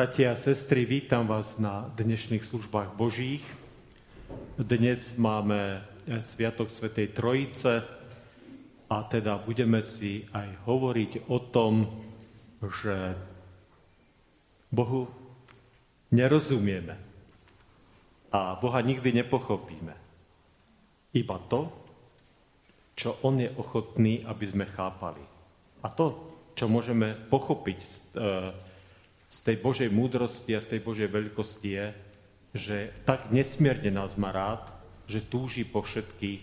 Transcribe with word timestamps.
Bratia 0.00 0.32
a 0.32 0.34
sestry, 0.48 0.88
vítam 0.88 1.28
vás 1.28 1.60
na 1.60 1.84
dnešných 1.92 2.40
službách 2.40 2.96
Božích. 2.96 3.44
Dnes 4.56 5.12
máme 5.20 5.84
Sviatok 6.24 6.72
Svetej 6.72 7.12
Trojice 7.12 7.84
a 8.88 8.96
teda 9.04 9.36
budeme 9.44 9.84
si 9.84 10.24
aj 10.32 10.64
hovoriť 10.64 11.28
o 11.28 11.36
tom, 11.52 12.00
že 12.64 13.12
Bohu 14.72 15.04
nerozumieme 16.16 16.96
a 18.32 18.56
Boha 18.56 18.80
nikdy 18.80 19.20
nepochopíme. 19.20 19.92
Iba 21.12 21.36
to, 21.52 21.68
čo 22.96 23.20
On 23.20 23.36
je 23.36 23.52
ochotný, 23.52 24.24
aby 24.24 24.48
sme 24.48 24.64
chápali. 24.64 25.20
A 25.84 25.92
to, 25.92 26.32
čo 26.56 26.72
môžeme 26.72 27.12
pochopiť 27.28 27.78
z, 27.84 27.96
e, 28.16 28.69
z 29.30 29.38
tej 29.46 29.56
Božej 29.62 29.88
múdrosti 29.94 30.58
a 30.58 30.60
z 30.60 30.76
tej 30.76 30.80
Božej 30.82 31.08
veľkosti 31.08 31.70
je, 31.70 31.86
že 32.50 32.76
tak 33.06 33.30
nesmierne 33.30 33.94
nás 33.94 34.18
má 34.18 34.34
rád, 34.34 34.66
že 35.06 35.22
túži 35.22 35.62
po 35.62 35.86
všetkých 35.86 36.42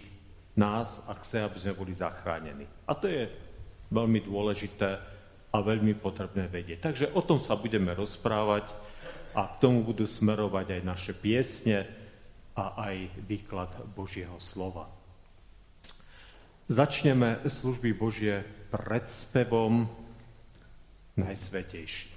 nás 0.55 1.03
a 1.11 1.13
chce, 1.19 1.43
aby 1.43 1.58
sme 1.59 1.75
boli 1.75 1.91
zachránení. 1.91 2.63
A 2.88 2.95
to 2.95 3.11
je 3.11 3.27
veľmi 3.91 4.23
dôležité 4.23 4.99
a 5.52 5.58
veľmi 5.59 5.99
potrebné 5.99 6.47
vedieť. 6.47 6.80
Takže 6.80 7.05
o 7.11 7.21
tom 7.23 7.43
sa 7.43 7.59
budeme 7.59 7.91
rozprávať 7.91 8.71
a 9.35 9.45
k 9.45 9.59
tomu 9.61 9.83
budú 9.83 10.08
smerovať 10.08 10.80
aj 10.80 10.81
naše 10.81 11.13
piesne 11.13 11.85
a 12.58 12.89
aj 12.89 12.95
výklad 13.27 13.69
Božieho 13.93 14.39
slova. 14.41 14.89
Začneme 16.67 17.47
služby 17.47 17.95
Božie 17.95 18.43
predspevom 18.73 19.88
Najsvetejší. 21.15 22.16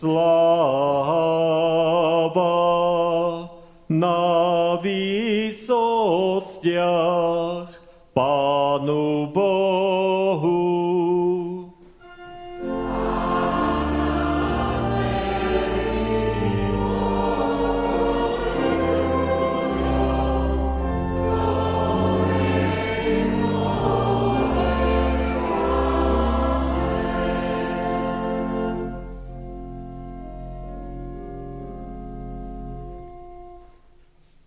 Sláva 0.00 0.39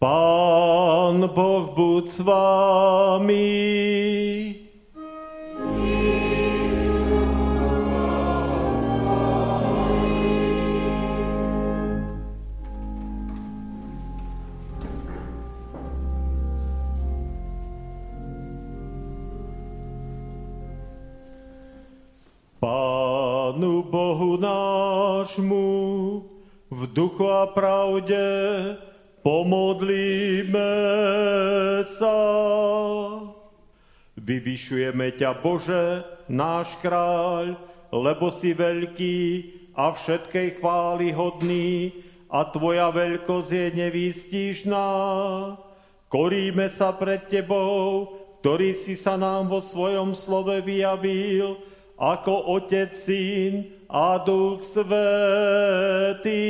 Boh 0.04 1.72
buď 1.72 2.06
s 2.12 2.20
vámi. 2.20 3.48
Pánu 22.60 23.84
Bohu 23.88 24.36
nášmu 24.36 25.64
v 26.72 26.82
duchu 26.92 27.24
a 27.24 27.48
pravde 27.48 28.20
Pomodlíme 29.24 30.76
sa. 31.88 32.20
Vyvyšujeme 34.20 35.16
ťa, 35.16 35.32
Bože, 35.40 36.04
náš 36.28 36.76
kráľ, 36.84 37.56
lebo 37.88 38.28
si 38.28 38.52
veľký 38.52 39.20
a 39.80 39.96
všetkej 39.96 40.60
chvály 40.60 41.16
hodný 41.16 41.96
a 42.28 42.44
Tvoja 42.52 42.92
veľkosť 42.92 43.48
je 43.48 43.68
nevýstižná. 43.80 44.90
Koríme 46.12 46.68
sa 46.68 46.92
pred 46.92 47.24
Tebou, 47.32 48.12
ktorý 48.44 48.76
si 48.76 49.00
sa 49.00 49.16
nám 49.16 49.48
vo 49.48 49.64
svojom 49.64 50.12
slove 50.20 50.60
vyjavil, 50.60 51.64
ako 51.96 52.60
Otec, 52.60 52.92
Syn 52.92 53.72
a 53.88 54.20
Duch 54.20 54.60
Svetý. 54.68 56.44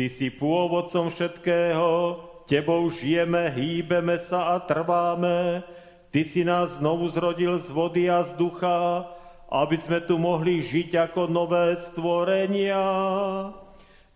Ty 0.00 0.08
si 0.08 0.32
pôvodcom 0.32 1.12
všetkého, 1.12 2.16
Tebou 2.48 2.88
žijeme, 2.88 3.52
hýbeme 3.52 4.16
sa 4.16 4.56
a 4.56 4.64
trváme. 4.64 5.60
Ty 6.08 6.24
si 6.24 6.40
nás 6.40 6.80
znovu 6.80 7.04
zrodil 7.12 7.60
z 7.60 7.68
vody 7.68 8.08
a 8.08 8.24
z 8.24 8.32
ducha, 8.32 9.04
aby 9.52 9.76
sme 9.76 10.00
tu 10.00 10.16
mohli 10.16 10.64
žiť 10.64 10.96
ako 11.04 11.28
nové 11.28 11.76
stvorenia. 11.76 12.80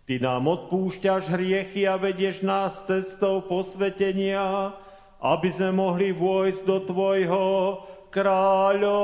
Ty 0.09 0.15
nám 0.25 0.49
odpúšťaš 0.57 1.29
hriechy 1.29 1.85
a 1.85 2.01
vedieš 2.01 2.41
nás 2.41 2.81
cestou 2.89 3.45
posvetenia, 3.45 4.73
aby 5.21 5.53
sme 5.53 5.69
mohli 5.69 6.09
vojsť 6.09 6.65
do 6.65 6.81
Tvojho 6.81 7.45
kráľovstva. 8.09 8.97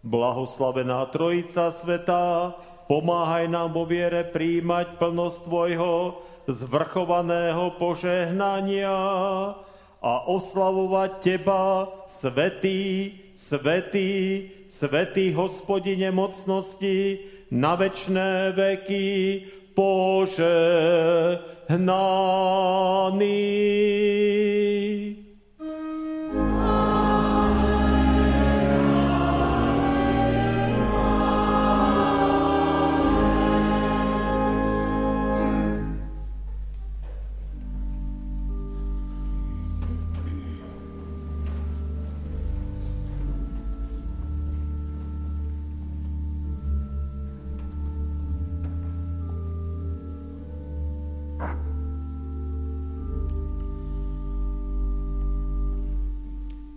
Blahoslavená 0.00 1.04
Trojica 1.12 1.68
Sveta, 1.68 2.56
Pomáhaj 2.90 3.46
nám 3.46 3.70
vo 3.70 3.86
viere 3.86 4.26
príjmať 4.26 4.98
plnosť 4.98 5.46
Tvojho 5.46 6.26
zvrchovaného 6.50 7.78
požehnania 7.78 8.90
a 10.02 10.12
oslavovať 10.26 11.10
Teba, 11.22 11.86
Svetý, 12.10 13.14
Svetý, 13.30 14.10
Svetý 14.66 15.30
Hospodine 15.38 16.10
mocnosti, 16.10 17.22
na 17.54 17.78
večné 17.78 18.50
veky 18.58 19.46
požehnaný. 19.78 21.30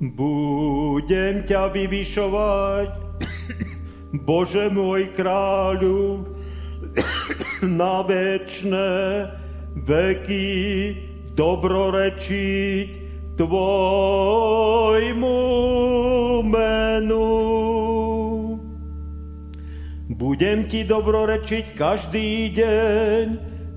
Budem 0.03 1.47
ťa 1.47 1.71
vyvyšovať, 1.71 2.91
Bože 4.27 4.67
môj 4.67 5.15
kráľu, 5.15 6.27
na 7.79 8.03
večné 8.03 9.31
veky 9.79 10.51
dobrorečiť 11.39 12.87
Tvojmu 13.39 13.79
menu. 16.51 17.31
Budem 20.11 20.67
ti 20.67 20.83
dobrorečiť 20.83 21.79
každý 21.79 22.51
deň, 22.51 23.25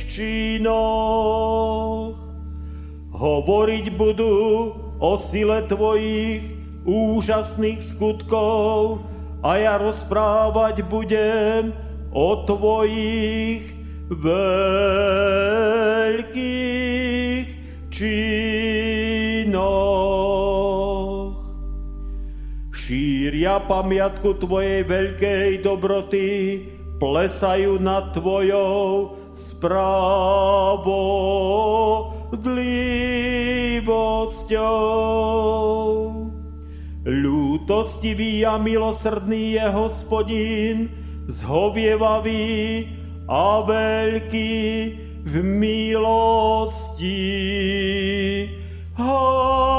činoch. 0.08 1.95
Hovoriť 3.16 3.96
budú 3.96 4.76
o 5.00 5.16
sile 5.16 5.64
Tvojich 5.64 6.44
úžasných 6.84 7.80
skutkov 7.80 9.00
a 9.40 9.56
ja 9.56 9.80
rozprávať 9.80 10.84
budem 10.84 11.72
o 12.12 12.44
Tvojich 12.44 13.72
veľkých 14.12 14.66
činoch. 17.88 19.16
Šíria 22.76 23.64
pamiatku 23.64 24.36
Tvojej 24.36 24.84
veľkej 24.84 25.64
dobroty, 25.64 26.28
plesajú 27.00 27.80
nad 27.80 28.12
Tvojou 28.12 29.16
správou 29.32 30.96
spravodlivosťou. 32.36 32.76
Ľútostivý 37.06 38.42
a 38.44 38.58
milosrdný 38.58 39.54
je 39.54 39.66
hospodín, 39.70 40.90
zhovievavý 41.30 42.88
a 43.30 43.62
veľký 43.62 44.58
v 45.22 45.34
milosti. 45.42 47.16
Teraz 48.96 49.75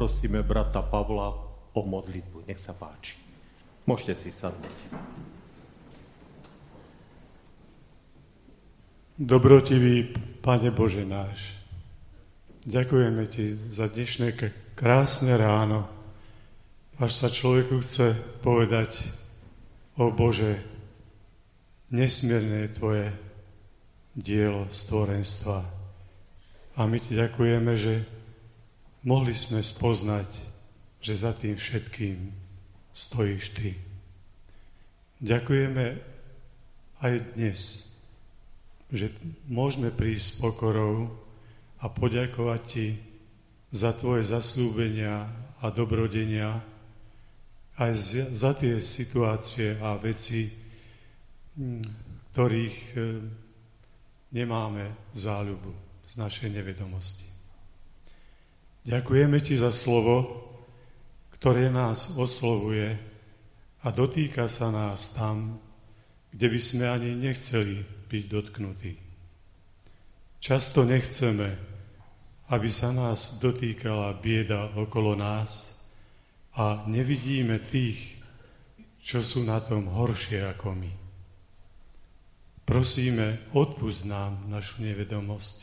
poprosíme 0.00 0.40
brata 0.40 0.80
Pavla 0.80 1.28
o 1.76 1.80
modlitbu. 1.84 2.48
Nech 2.48 2.56
sa 2.56 2.72
páči. 2.72 3.20
Môžete 3.84 4.16
si 4.16 4.32
sadnúť. 4.32 4.78
Dobrotivý 9.20 10.08
Pane 10.40 10.72
Bože 10.72 11.04
náš, 11.04 11.52
ďakujeme 12.64 13.28
Ti 13.28 13.68
za 13.68 13.92
dnešné 13.92 14.40
krásne 14.72 15.36
ráno, 15.36 15.84
až 16.96 17.12
sa 17.12 17.28
človeku 17.28 17.84
chce 17.84 18.16
povedať, 18.40 19.04
o 20.00 20.08
Bože, 20.08 20.64
nesmierne 21.92 22.64
je 22.64 22.72
Tvoje 22.72 23.06
dielo 24.16 24.64
stvorenstva. 24.72 25.60
A 26.72 26.88
my 26.88 26.96
Ti 26.96 27.20
ďakujeme, 27.20 27.76
že 27.76 28.19
mohli 29.04 29.32
sme 29.32 29.64
spoznať, 29.64 30.28
že 31.00 31.14
za 31.16 31.32
tým 31.32 31.56
všetkým 31.56 32.16
stojíš 32.92 33.44
Ty. 33.56 33.70
Ďakujeme 35.20 35.86
aj 37.00 37.14
dnes, 37.36 37.88
že 38.92 39.12
môžeme 39.48 39.88
prísť 39.88 40.24
s 40.24 40.38
pokorou 40.40 41.08
a 41.80 41.88
poďakovať 41.88 42.60
Ti 42.68 42.86
za 43.72 43.96
Tvoje 43.96 44.26
zaslúbenia 44.26 45.30
a 45.60 45.66
dobrodenia, 45.72 46.60
aj 47.80 47.92
za 48.36 48.52
tie 48.52 48.76
situácie 48.76 49.80
a 49.80 49.96
veci, 49.96 50.52
ktorých 52.36 52.76
e, 52.76 52.96
nemáme 54.36 55.12
záľubu 55.16 55.72
z 56.04 56.12
našej 56.20 56.48
nevedomosti. 56.52 57.29
Ďakujeme 58.80 59.38
Ti 59.44 59.60
za 59.60 59.68
slovo, 59.68 60.40
ktoré 61.36 61.68
nás 61.68 62.16
oslovuje 62.16 62.96
a 63.84 63.86
dotýka 63.92 64.48
sa 64.48 64.72
nás 64.72 65.12
tam, 65.12 65.60
kde 66.32 66.46
by 66.48 66.60
sme 66.60 66.84
ani 66.88 67.10
nechceli 67.16 67.84
byť 68.08 68.24
dotknutí. 68.28 68.92
Často 70.40 70.88
nechceme, 70.88 71.48
aby 72.48 72.68
sa 72.72 72.92
nás 72.96 73.36
dotýkala 73.36 74.16
bieda 74.16 74.72
okolo 74.72 75.12
nás 75.12 75.80
a 76.56 76.88
nevidíme 76.88 77.60
tých, 77.68 78.16
čo 79.00 79.20
sú 79.20 79.44
na 79.44 79.60
tom 79.60 79.92
horšie 79.92 80.44
ako 80.56 80.72
my. 80.72 80.92
Prosíme, 82.64 83.52
odpust 83.52 84.08
nám 84.08 84.48
našu 84.48 84.80
nevedomosť 84.84 85.56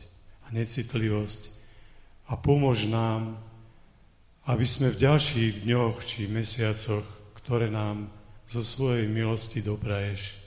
a 0.46 0.54
necitlivosť 0.54 1.57
a 2.28 2.34
pomôž 2.36 2.88
nám, 2.88 3.40
aby 4.48 4.64
sme 4.68 4.92
v 4.92 5.02
ďalších 5.04 5.64
dňoch 5.64 5.96
či 6.04 6.28
mesiacoch, 6.28 7.08
ktoré 7.40 7.72
nám 7.72 8.12
zo 8.48 8.64
svojej 8.64 9.08
milosti 9.08 9.64
dopraješ, 9.64 10.40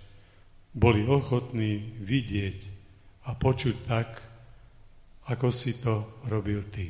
boli 0.72 1.04
ochotní 1.04 1.96
vidieť 2.00 2.58
a 3.28 3.37
počuť 3.37 3.76
tak, 3.88 4.08
ako 5.28 5.49
si 5.52 5.80
to 5.80 6.04
robil 6.28 6.64
Ty. 6.68 6.88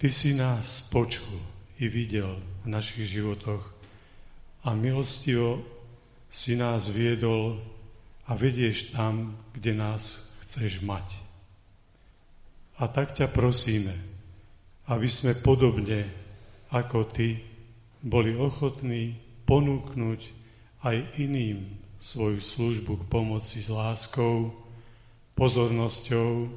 Ty 0.00 0.08
si 0.08 0.32
nás 0.32 0.80
počul 0.88 1.40
i 1.76 1.88
videl 1.88 2.40
v 2.64 2.66
našich 2.72 3.04
životoch 3.04 3.68
a 4.64 4.72
milostivo 4.72 5.60
si 6.32 6.56
nás 6.56 6.88
viedol 6.88 7.60
a 8.24 8.32
vedieš 8.32 8.96
tam, 8.96 9.36
kde 9.52 9.76
nás 9.76 10.32
chceš 10.40 10.80
mať. 10.80 11.19
A 12.80 12.88
tak 12.88 13.12
ťa 13.12 13.28
prosíme, 13.28 13.92
aby 14.88 15.04
sme 15.04 15.36
podobne 15.36 16.08
ako 16.72 17.12
Ty 17.12 17.36
boli 18.00 18.32
ochotní 18.32 19.20
ponúknuť 19.44 20.20
aj 20.80 21.20
iným 21.20 21.76
svoju 22.00 22.40
službu 22.40 23.04
k 23.04 23.08
pomoci 23.12 23.60
s 23.60 23.68
láskou, 23.68 24.56
pozornosťou, 25.36 26.48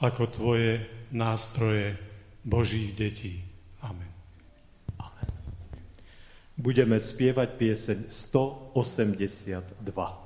ako 0.00 0.22
Tvoje 0.32 0.88
nástroje 1.12 2.00
Božích 2.40 2.96
detí. 2.96 3.44
Amen. 3.84 4.08
Amen. 4.96 5.28
Budeme 6.56 6.96
spievať 6.96 7.60
pieseň 7.60 8.08
182. 8.08 10.25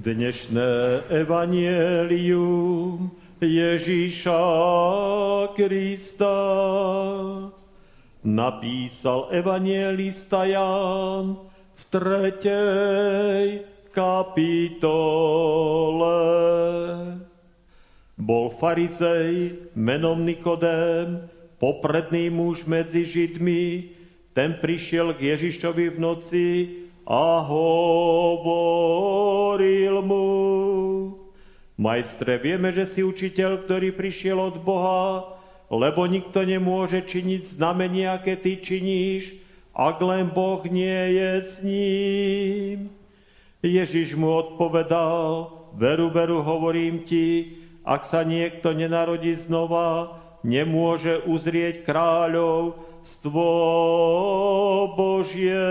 Dnešné 0.00 1.12
evanielium 1.12 3.12
Ježíša 3.36 4.44
Krista 5.52 6.40
napísal 8.24 9.28
evanielista 9.28 10.48
Ján 10.48 11.36
v 11.76 11.82
tretej 11.92 13.68
kapitole. 13.92 14.56
Bol 18.16 18.56
farizej 18.56 19.52
menom 19.76 20.24
Nikodém, 20.24 21.28
popredný 21.60 22.32
muž 22.32 22.64
medzi 22.64 23.04
Židmi, 23.04 23.92
ten 24.32 24.56
prišiel 24.64 25.12
k 25.12 25.36
Ježišovi 25.36 25.92
v 25.92 25.98
noci 26.00 26.44
a 27.10 27.42
hovoril 27.42 28.86
mu, 29.98 30.30
Majstre, 31.74 32.38
vieme, 32.38 32.70
že 32.76 32.86
si 32.86 33.02
učiteľ, 33.02 33.66
ktorý 33.66 33.96
prišiel 33.96 34.36
od 34.36 34.60
Boha, 34.62 35.32
lebo 35.72 36.06
nikto 36.06 36.44
nemôže 36.46 37.02
činiť 37.02 37.56
znamenia, 37.56 38.20
aké 38.20 38.36
ty 38.36 38.60
činíš, 38.60 39.32
ak 39.74 39.96
len 40.04 40.28
Boh 40.28 40.60
nie 40.68 41.16
je 41.18 41.30
s 41.40 41.64
ním. 41.64 42.92
Ježiš 43.64 44.12
mu 44.12 44.28
odpovedal, 44.44 45.50
veru, 45.72 46.12
veru, 46.12 46.44
hovorím 46.44 47.00
ti, 47.08 47.58
ak 47.80 48.04
sa 48.04 48.28
niekto 48.28 48.76
nenarodí 48.76 49.32
znova, 49.32 50.20
nemôže 50.44 51.24
uzrieť 51.24 51.80
kráľovstvo 51.88 53.48
Božie. 55.00 55.64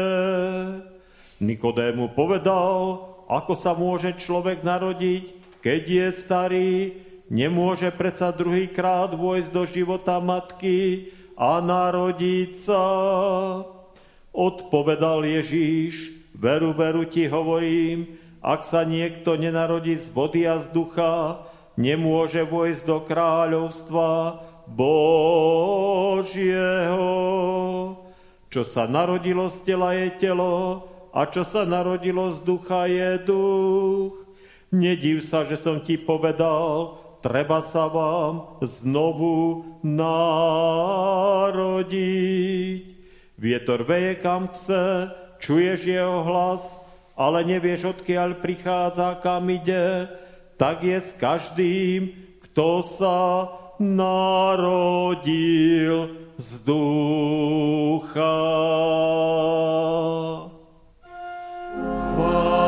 Nikodému 1.39 2.11
povedal, 2.11 2.99
ako 3.31 3.53
sa 3.55 3.71
môže 3.71 4.11
človek 4.19 4.59
narodiť, 4.59 5.23
keď 5.63 5.81
je 5.87 6.07
starý, 6.11 6.71
nemôže 7.31 7.87
predsa 7.95 8.35
druhýkrát 8.35 9.15
vojsť 9.15 9.49
do 9.55 9.63
života 9.63 10.19
matky 10.19 11.11
a 11.39 11.63
narodiť 11.63 12.51
sa. 12.59 12.83
Odpovedal 14.35 15.23
Ježíš, 15.23 16.11
veru, 16.35 16.75
veru 16.75 17.07
ti 17.07 17.31
hovorím, 17.31 18.19
ak 18.43 18.67
sa 18.67 18.83
niekto 18.83 19.39
nenarodí 19.39 19.95
z 19.95 20.11
vody 20.11 20.43
a 20.43 20.59
z 20.59 20.75
ducha, 20.75 21.43
nemôže 21.79 22.43
vojsť 22.43 22.83
do 22.83 22.99
kráľovstva 23.07 24.43
Božieho. 24.67 26.17
Čo 28.49 28.65
sa 28.65 28.89
narodilo 28.89 29.47
z 29.47 29.57
tela 29.63 29.93
je 29.95 30.09
telo, 30.19 30.88
a 31.09 31.25
čo 31.25 31.41
sa 31.45 31.65
narodilo 31.65 32.29
z 32.29 32.41
ducha 32.45 32.85
je 32.85 33.17
duch. 33.25 34.13
Nediv 34.69 35.25
sa, 35.25 35.41
že 35.49 35.57
som 35.57 35.81
ti 35.81 35.97
povedal, 35.97 36.93
treba 37.25 37.57
sa 37.57 37.89
vám 37.89 38.61
znovu 38.61 39.65
narodiť. 39.81 41.01
Vietor 43.39 43.87
veje 43.87 44.19
kam 44.21 44.51
chce, 44.51 45.09
čuješ 45.41 45.87
jeho 45.89 46.21
hlas, 46.27 46.85
ale 47.17 47.41
nevieš, 47.47 47.97
odkiaľ 47.97 48.37
prichádza, 48.43 49.17
kam 49.23 49.49
ide, 49.49 50.07
tak 50.59 50.83
je 50.83 50.99
s 50.99 51.15
každým, 51.15 52.13
kto 52.51 52.83
sa 52.83 53.47
narodil 53.79 54.99
z 56.35 56.49
ducha. 56.67 58.39
Tam 62.19 62.58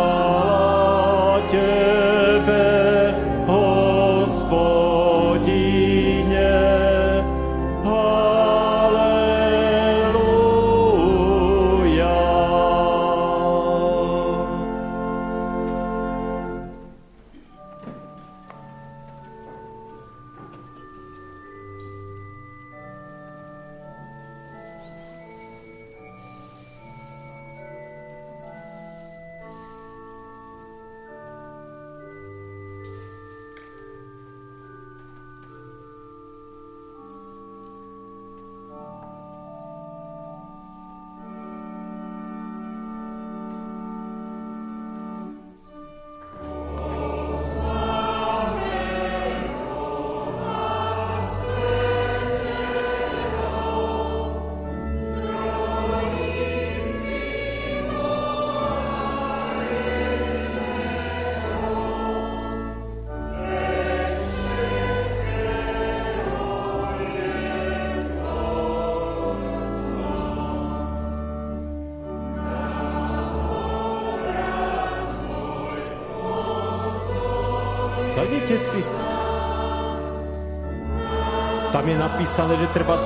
je 82.01 82.09
napísané, 82.09 82.57
že 82.57 82.73
treba 82.73 82.97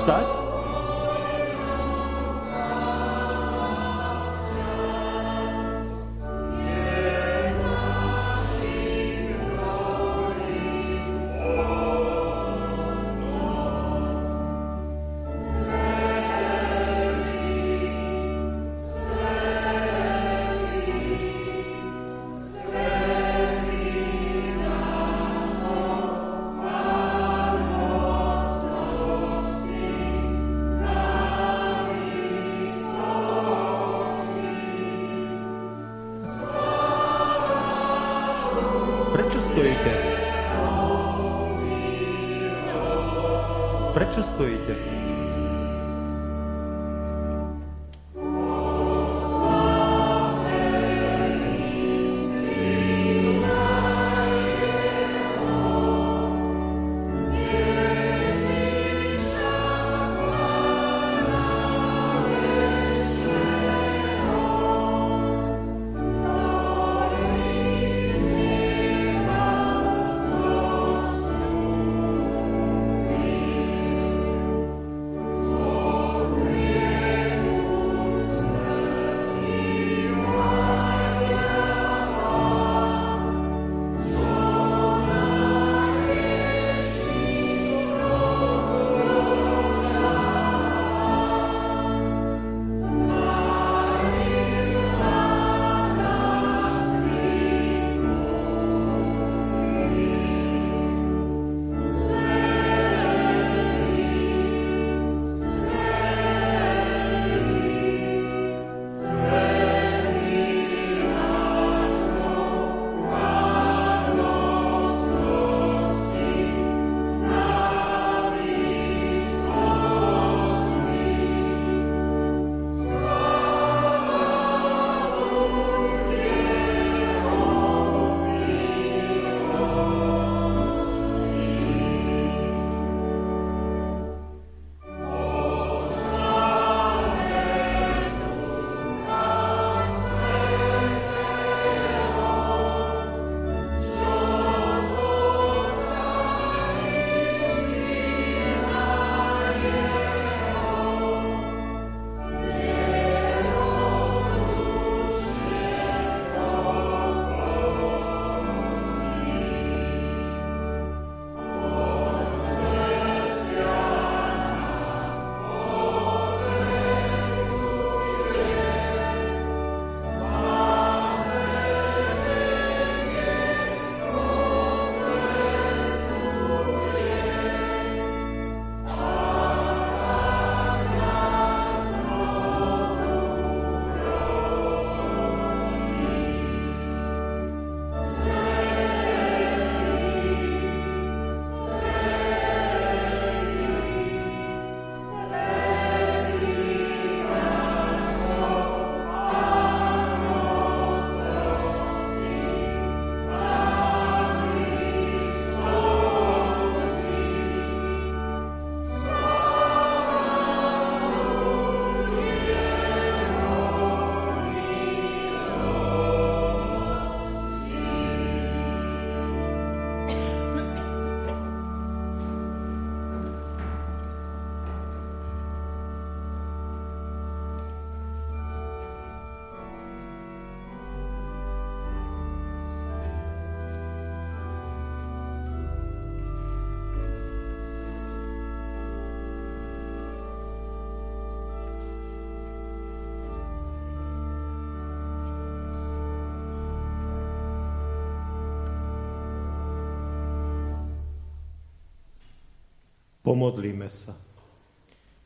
Pomodlíme 253.26 253.90
sa. 253.90 254.14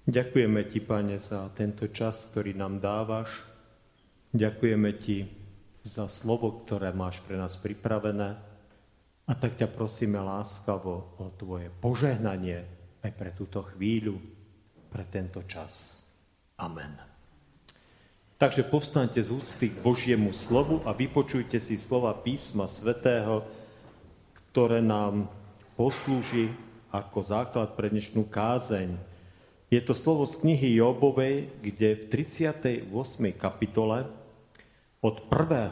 Ďakujeme 0.08 0.64
Ti, 0.72 0.80
Pane, 0.80 1.20
za 1.20 1.52
tento 1.52 1.84
čas, 1.92 2.32
ktorý 2.32 2.56
nám 2.56 2.80
dávaš. 2.80 3.28
Ďakujeme 4.32 4.96
Ti 4.96 5.28
za 5.84 6.08
slovo, 6.08 6.64
ktoré 6.64 6.96
máš 6.96 7.20
pre 7.20 7.36
nás 7.36 7.60
pripravené. 7.60 8.40
A 9.28 9.32
tak 9.36 9.60
ťa 9.60 9.68
prosíme 9.68 10.16
láskavo 10.16 11.12
o 11.20 11.28
Tvoje 11.36 11.68
požehnanie 11.68 12.64
aj 13.04 13.12
pre 13.12 13.36
túto 13.36 13.60
chvíľu, 13.68 14.16
pre 14.88 15.04
tento 15.04 15.44
čas. 15.44 16.00
Amen. 16.56 16.96
Takže 18.40 18.64
povstaňte 18.64 19.20
z 19.20 19.28
úcty 19.28 19.68
k 19.68 19.76
Božiemu 19.84 20.32
slovu 20.32 20.80
a 20.88 20.96
vypočujte 20.96 21.60
si 21.60 21.76
slova 21.76 22.16
písma 22.16 22.64
svätého, 22.64 23.44
ktoré 24.48 24.80
nám 24.80 25.28
poslúži 25.76 26.48
ako 26.90 27.22
základ 27.22 27.78
pre 27.78 27.86
dnešnú 27.86 28.26
kázeň. 28.26 28.98
Je 29.70 29.78
to 29.78 29.94
slovo 29.94 30.26
z 30.26 30.42
knihy 30.42 30.82
Jobovej, 30.82 31.46
kde 31.62 31.94
v 31.94 32.04
38. 32.10 32.90
kapitole 33.38 34.10
od 34.98 35.16
1. 35.30 35.70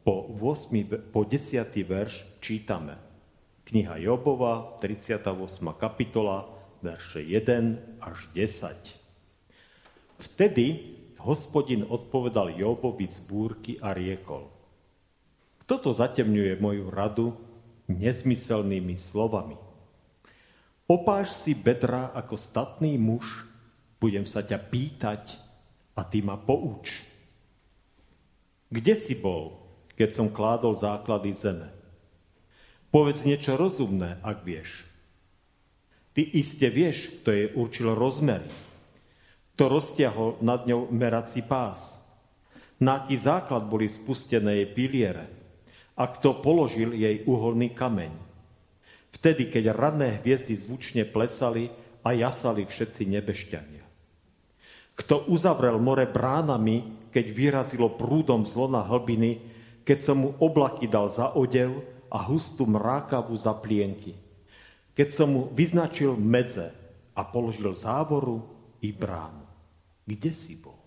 po, 0.00 0.14
8, 0.32 1.12
po 1.12 1.20
10. 1.28 1.68
verš 1.84 2.24
čítame. 2.40 2.96
Kniha 3.68 4.00
Jobova, 4.00 4.80
38. 4.80 5.28
kapitola, 5.76 6.48
verše 6.80 7.20
1 7.20 8.00
až 8.00 8.24
10. 8.32 8.96
Vtedy 10.20 10.96
hospodin 11.20 11.84
odpovedal 11.84 12.56
Jobovi 12.56 13.08
z 13.08 13.20
búrky 13.24 13.76
a 13.80 13.92
riekol. 13.92 14.48
Kto 15.64 15.80
to 15.80 15.90
zatemňuje 15.96 16.60
moju 16.60 16.92
radu 16.92 17.32
nezmyselnými 17.88 18.96
slovami? 18.96 19.63
Opáš 20.84 21.32
si 21.32 21.56
bedra 21.56 22.12
ako 22.12 22.36
statný 22.36 23.00
muž, 23.00 23.48
budem 23.96 24.28
sa 24.28 24.44
ťa 24.44 24.60
pýtať 24.60 25.40
a 25.96 26.04
ty 26.04 26.20
ma 26.20 26.36
pouč. 26.36 27.00
Kde 28.68 28.92
si 28.92 29.16
bol, 29.16 29.56
keď 29.96 30.10
som 30.12 30.28
kládol 30.28 30.76
základy 30.76 31.32
zeme? 31.32 31.72
Povedz 32.92 33.24
niečo 33.24 33.56
rozumné, 33.56 34.20
ak 34.20 34.44
vieš. 34.44 34.84
Ty 36.12 36.20
iste 36.20 36.68
vieš, 36.68 37.10
kto 37.22 37.30
je 37.32 37.44
určil 37.56 37.88
rozmery. 37.96 38.46
Kto 39.56 39.66
roztiahol 39.66 40.38
nad 40.44 40.68
ňou 40.68 40.92
merací 40.92 41.42
pás. 41.42 42.02
Na 42.76 43.02
aký 43.02 43.16
základ 43.16 43.64
boli 43.66 43.88
spustené 43.88 44.62
jej 44.62 44.68
piliere. 44.68 45.26
A 45.96 46.06
kto 46.12 46.44
položil 46.44 46.92
jej 46.92 47.24
uholný 47.26 47.72
kameň. 47.72 48.23
Vtedy, 49.14 49.46
keď 49.46 49.70
ranné 49.70 50.18
hviezdy 50.20 50.58
zvučne 50.58 51.06
plesali 51.06 51.70
a 52.02 52.10
jasali 52.12 52.66
všetci 52.66 53.02
nebešťania. 53.06 53.84
Kto 54.94 55.26
uzavrel 55.30 55.78
more 55.78 56.06
bránami, 56.06 57.10
keď 57.10 57.26
vyrazilo 57.30 57.94
prúdom 57.94 58.46
zlo 58.46 58.70
na 58.70 58.82
hlbiny, 58.82 59.42
keď 59.86 59.98
som 60.02 60.16
mu 60.22 60.30
oblaky 60.38 60.86
dal 60.86 61.10
za 61.10 61.34
odev 61.34 61.82
a 62.10 62.18
hustú 62.22 62.66
mrákavu 62.66 63.34
za 63.34 63.54
plienky. 63.58 64.14
Keď 64.94 65.08
som 65.10 65.28
mu 65.34 65.42
vyznačil 65.50 66.14
medze 66.14 66.70
a 67.14 67.26
položil 67.26 67.74
závoru 67.74 68.42
i 68.82 68.94
bránu. 68.94 69.42
Kde 70.06 70.30
si 70.30 70.54
bol? 70.58 70.78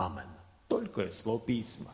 Amen. 0.00 0.28
Toľko 0.68 1.04
je 1.04 1.10
slov 1.12 1.44
písma. 1.44 1.92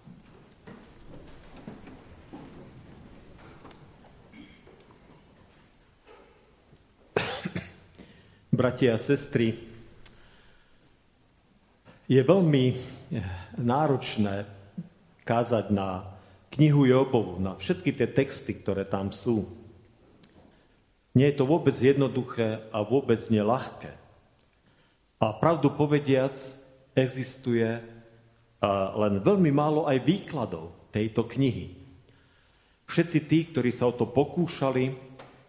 Bratia 8.48 8.96
a 8.96 8.98
sestry, 9.00 9.56
je 12.08 12.20
veľmi 12.24 12.64
eh, 12.72 12.76
náročné 13.60 14.48
kázať 15.28 15.68
na 15.68 16.08
knihu 16.56 16.88
Jobovu, 16.88 17.36
na 17.36 17.54
všetky 17.60 17.92
tie 17.92 18.08
texty, 18.08 18.56
ktoré 18.56 18.88
tam 18.88 19.12
sú. 19.12 19.44
Nie 21.12 21.32
je 21.32 21.44
to 21.44 21.44
vôbec 21.44 21.76
jednoduché 21.76 22.64
a 22.72 22.80
vôbec 22.80 23.20
nelahké. 23.28 23.92
A 25.18 25.34
pravdu 25.36 25.68
povediac, 25.74 26.38
existuje 26.94 27.66
len 28.94 29.14
veľmi 29.22 29.50
málo 29.54 29.86
aj 29.86 30.02
výkladov 30.02 30.90
tejto 30.90 31.26
knihy. 31.30 31.78
Všetci 32.88 33.18
tí, 33.28 33.38
ktorí 33.52 33.70
sa 33.70 33.90
o 33.90 33.94
to 33.94 34.08
pokúšali, 34.08 34.96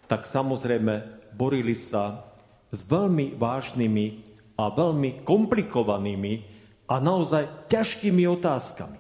tak 0.05 0.27
samozrejme 0.27 0.93
borili 1.33 1.73
sa 1.73 2.28
s 2.69 2.79
veľmi 2.85 3.37
vážnymi 3.37 4.05
a 4.59 4.69
veľmi 4.69 5.25
komplikovanými 5.25 6.33
a 6.89 6.97
naozaj 6.97 7.69
ťažkými 7.69 8.25
otázkami. 8.27 8.99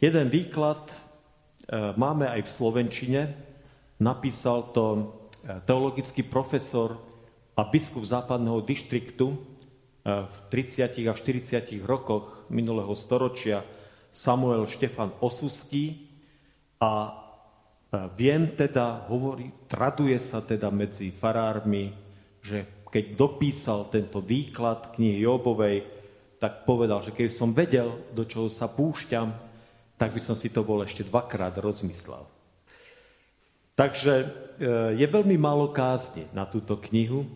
Jeden 0.00 0.26
výklad 0.32 0.88
e, 0.88 0.94
máme 1.94 2.24
aj 2.24 2.48
v 2.48 2.52
Slovenčine. 2.54 3.22
Napísal 4.00 4.72
to 4.72 4.84
e, 4.96 5.00
teologický 5.68 6.24
profesor 6.24 6.96
a 7.52 7.68
biskup 7.68 8.08
západného 8.08 8.64
dištriktu 8.64 9.26
e, 9.28 9.36
v 10.24 10.36
30. 10.48 11.04
a 11.04 11.12
40. 11.12 11.76
rokoch 11.84 12.48
minulého 12.48 12.96
storočia 12.96 13.60
Samuel 14.08 14.64
Štefan 14.66 15.12
Osuský 15.20 16.08
a 16.80 17.12
Viem 17.90 18.54
teda, 18.54 19.10
hovorí, 19.10 19.50
traduje 19.66 20.14
sa 20.22 20.38
teda 20.38 20.70
medzi 20.70 21.10
farármi, 21.10 21.90
že 22.38 22.86
keď 22.86 23.18
dopísal 23.18 23.90
tento 23.90 24.22
výklad 24.22 24.94
knihy 24.94 25.26
Jobovej, 25.26 25.82
tak 26.38 26.62
povedal, 26.62 27.02
že 27.02 27.10
keby 27.10 27.30
som 27.30 27.50
vedel, 27.50 27.90
do 28.14 28.22
čoho 28.22 28.46
sa 28.46 28.70
púšťam, 28.70 29.34
tak 29.98 30.14
by 30.14 30.20
som 30.22 30.38
si 30.38 30.48
to 30.54 30.62
bol 30.62 30.80
ešte 30.86 31.02
dvakrát 31.02 31.58
rozmyslel. 31.58 32.24
Takže 33.74 34.14
e, 34.16 34.26
je 34.96 35.06
veľmi 35.10 35.36
málo 35.36 35.74
kázni 35.74 36.30
na 36.30 36.46
túto 36.46 36.78
knihu 36.88 37.26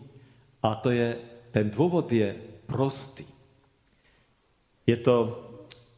a 0.63 0.73
to 0.79 0.89
je, 0.89 1.19
ten 1.51 1.67
dôvod 1.67 2.07
je 2.09 2.31
prostý. 2.65 3.27
Je 4.87 4.97
to 4.97 5.35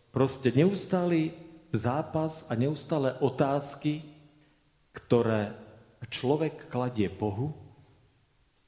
proste 0.09 0.49
neustály 0.51 1.31
zápas 1.71 2.49
a 2.49 2.57
neustále 2.57 3.15
otázky, 3.21 4.16
ktoré 4.97 5.53
človek 6.09 6.73
kladie 6.73 7.05
Bohu 7.05 7.53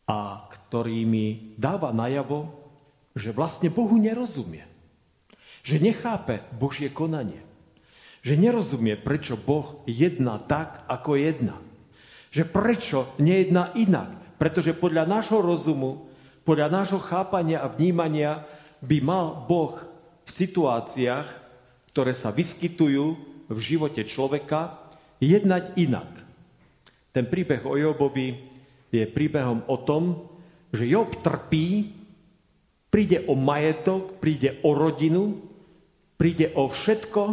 a 0.06 0.46
ktorými 0.46 1.58
dáva 1.58 1.90
najavo, 1.90 2.54
že 3.18 3.34
vlastne 3.34 3.74
Bohu 3.74 3.98
nerozumie. 3.98 4.70
Že 5.66 5.82
nechápe 5.82 6.46
Božie 6.54 6.94
konanie. 6.94 7.42
Že 8.22 8.38
nerozumie, 8.38 8.94
prečo 8.94 9.34
Boh 9.34 9.82
jedná 9.90 10.38
tak, 10.38 10.86
ako 10.86 11.18
jedná. 11.18 11.58
Že 12.30 12.44
prečo 12.46 13.00
nejedná 13.18 13.74
inak. 13.74 14.14
Pretože 14.38 14.78
podľa 14.78 15.10
nášho 15.10 15.42
rozumu, 15.42 16.08
podľa 16.46 16.72
nášho 16.72 17.02
chápania 17.02 17.62
a 17.62 17.68
vnímania 17.70 18.46
by 18.80 18.98
mal 19.04 19.46
Boh 19.46 19.78
v 20.24 20.30
situáciách, 20.32 21.28
ktoré 21.92 22.14
sa 22.16 22.32
vyskytujú 22.32 23.06
v 23.50 23.60
živote 23.60 24.06
človeka, 24.06 24.89
jednať 25.20 25.76
inak. 25.80 26.10
Ten 27.12 27.28
príbeh 27.28 27.64
o 27.68 27.76
Jobovi 27.76 28.40
je 28.90 29.04
príbehom 29.06 29.68
o 29.68 29.78
tom, 29.84 30.28
že 30.74 30.90
Job 30.90 31.20
trpí, 31.22 31.94
príde 32.90 33.26
o 33.28 33.38
majetok, 33.38 34.18
príde 34.18 34.58
o 34.66 34.74
rodinu, 34.74 35.38
príde 36.18 36.52
o 36.56 36.68
všetko 36.70 37.24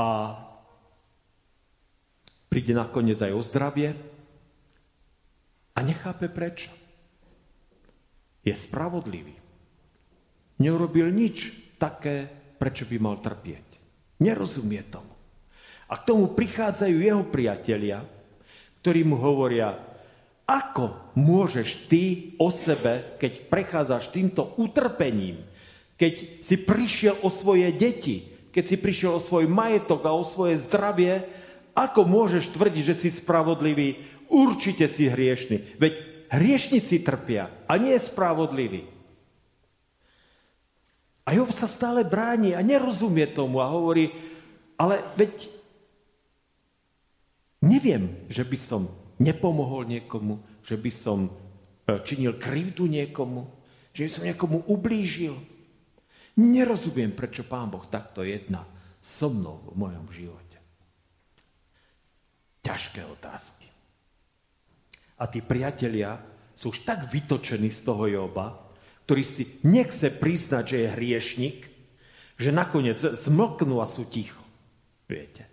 a 0.00 0.08
príde 2.50 2.72
nakoniec 2.74 3.20
aj 3.20 3.32
o 3.32 3.42
zdravie 3.44 3.90
a 5.76 5.78
nechápe 5.80 6.28
prečo. 6.28 6.72
Je 8.40 8.56
spravodlivý. 8.56 9.36
Neurobil 10.60 11.12
nič 11.12 11.52
také, 11.76 12.28
prečo 12.56 12.88
by 12.88 12.96
mal 13.00 13.16
trpieť. 13.20 13.66
Nerozumie 14.20 14.80
tomu. 14.88 15.09
A 15.90 15.98
k 15.98 16.06
tomu 16.06 16.30
prichádzajú 16.30 16.96
jeho 17.02 17.26
priatelia, 17.26 18.06
ktorí 18.78 19.02
mu 19.02 19.18
hovoria, 19.18 19.74
ako 20.46 21.14
môžeš 21.18 21.90
ty 21.90 22.34
o 22.38 22.50
sebe, 22.50 23.18
keď 23.18 23.50
prechádzaš 23.50 24.14
týmto 24.14 24.54
utrpením, 24.58 25.42
keď 25.98 26.42
si 26.42 26.56
prišiel 26.62 27.18
o 27.22 27.28
svoje 27.28 27.70
deti, 27.74 28.30
keď 28.54 28.64
si 28.66 28.76
prišiel 28.78 29.18
o 29.18 29.22
svoj 29.22 29.46
majetok 29.46 30.06
a 30.06 30.14
o 30.14 30.26
svoje 30.26 30.58
zdravie, 30.58 31.26
ako 31.74 32.02
môžeš 32.06 32.50
tvrdiť, 32.50 32.82
že 32.82 32.96
si 32.98 33.08
spravodlivý? 33.14 34.00
Určite 34.26 34.90
si 34.90 35.06
hriešný. 35.06 35.78
Veď 35.78 35.92
hriešnici 36.30 37.02
trpia 37.02 37.50
a 37.66 37.78
nie 37.78 37.94
je 37.94 38.06
spravodlivý. 38.10 38.82
A 41.26 41.36
Job 41.36 41.54
sa 41.54 41.70
stále 41.70 42.02
bráni 42.02 42.58
a 42.58 42.64
nerozumie 42.64 43.28
tomu 43.30 43.62
a 43.62 43.70
hovorí, 43.70 44.10
ale 44.74 44.98
veď 45.14 45.59
Neviem, 47.60 48.24
že 48.32 48.40
by 48.40 48.56
som 48.56 48.88
nepomohol 49.20 49.84
niekomu, 49.84 50.40
že 50.64 50.80
by 50.80 50.90
som 50.90 51.28
e, 51.28 51.30
činil 52.00 52.40
krivdu 52.40 52.88
niekomu, 52.88 53.44
že 53.92 54.08
by 54.08 54.10
som 54.10 54.24
niekomu 54.24 54.64
ublížil. 54.64 55.36
Nerozumiem, 56.40 57.12
prečo 57.12 57.44
Pán 57.44 57.68
Boh 57.68 57.84
takto 57.84 58.24
jedná 58.24 58.64
so 58.96 59.28
mnou 59.28 59.60
v 59.68 59.76
mojom 59.76 60.06
živote. 60.08 60.56
Ťažké 62.64 63.04
otázky. 63.04 63.68
A 65.20 65.28
tí 65.28 65.44
priatelia 65.44 66.16
sú 66.56 66.72
už 66.72 66.88
tak 66.88 67.12
vytočení 67.12 67.68
z 67.68 67.80
toho 67.84 68.08
Joba, 68.08 68.72
ktorý 69.04 69.20
si 69.20 69.60
nechce 69.68 70.08
priznať, 70.08 70.64
že 70.64 70.76
je 70.80 70.94
hriešnik, 70.96 71.58
že 72.40 72.56
nakoniec 72.56 72.96
zmlknú 72.96 73.84
a 73.84 73.86
sú 73.90 74.08
ticho. 74.08 74.40
Viete. 75.04 75.49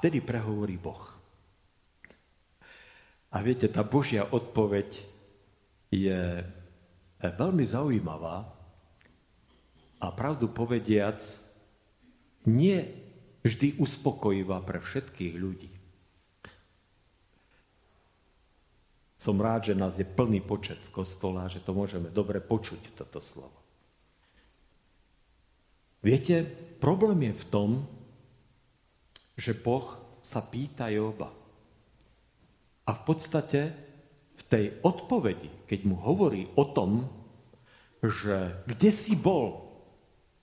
Vtedy 0.00 0.24
prehovorí 0.24 0.80
Boh. 0.80 1.04
A 3.30 3.44
viete, 3.44 3.68
tá 3.68 3.84
Božia 3.84 4.24
odpoveď 4.24 5.04
je 5.92 6.40
veľmi 7.20 7.62
zaujímavá 7.68 8.48
a 10.00 10.06
pravdu 10.08 10.48
povediac 10.48 11.20
nie 12.48 12.80
vždy 13.44 13.76
uspokojivá 13.76 14.64
pre 14.64 14.80
všetkých 14.80 15.34
ľudí. 15.36 15.68
Som 19.20 19.36
rád, 19.36 19.68
že 19.68 19.76
nás 19.76 20.00
je 20.00 20.08
plný 20.08 20.40
počet 20.40 20.80
v 20.80 21.04
kostole 21.04 21.44
a 21.44 21.52
že 21.52 21.60
to 21.60 21.76
môžeme 21.76 22.08
dobre 22.08 22.40
počuť, 22.40 22.96
toto 22.96 23.20
slovo. 23.20 23.60
Viete, 26.00 26.48
problém 26.80 27.28
je 27.28 27.34
v 27.36 27.44
tom, 27.52 27.68
že 29.40 29.56
Boh 29.56 29.96
sa 30.20 30.44
pýta 30.44 30.92
Joba. 30.92 31.32
A 32.84 32.90
v 32.92 33.00
podstate 33.08 33.60
v 34.36 34.42
tej 34.44 34.64
odpovedi, 34.84 35.64
keď 35.64 35.80
mu 35.88 35.96
hovorí 35.96 36.44
o 36.60 36.68
tom, 36.68 37.08
že 38.04 38.60
kde 38.68 38.90
si 38.92 39.16
bol, 39.16 39.64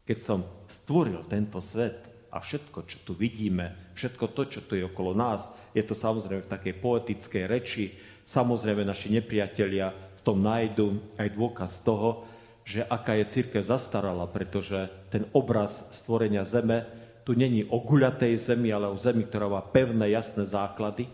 keď 0.10 0.18
som 0.18 0.40
stvoril 0.66 1.22
tento 1.30 1.62
svet 1.62 2.10
a 2.34 2.42
všetko, 2.42 2.90
čo 2.90 2.98
tu 3.06 3.14
vidíme, 3.14 3.94
všetko 3.94 4.34
to, 4.34 4.42
čo 4.50 4.60
tu 4.66 4.74
je 4.74 4.86
okolo 4.86 5.14
nás, 5.14 5.50
je 5.78 5.86
to 5.86 5.94
samozrejme 5.94 6.46
v 6.46 6.54
takej 6.54 6.74
poetickej 6.82 7.44
reči, 7.46 7.86
Samozrejme, 8.28 8.84
naši 8.84 9.08
nepriatelia 9.08 9.96
v 9.96 10.22
tom 10.28 10.44
nájdu 10.44 11.00
aj 11.16 11.32
dôkaz 11.32 11.80
toho, 11.88 12.28
že 12.68 12.84
aká 12.84 13.16
je 13.16 13.32
církev 13.32 13.64
zastarala, 13.64 14.28
pretože 14.28 14.92
ten 15.08 15.24
obraz 15.32 15.88
stvorenia 15.96 16.44
zeme 16.44 16.84
tu 17.28 17.36
není 17.36 17.68
o 17.68 17.84
guľatej 17.84 18.40
zemi, 18.40 18.72
ale 18.72 18.88
o 18.88 18.96
zemi, 18.96 19.28
ktorá 19.28 19.52
má 19.52 19.60
pevné, 19.60 20.16
jasné 20.16 20.48
základy. 20.48 21.12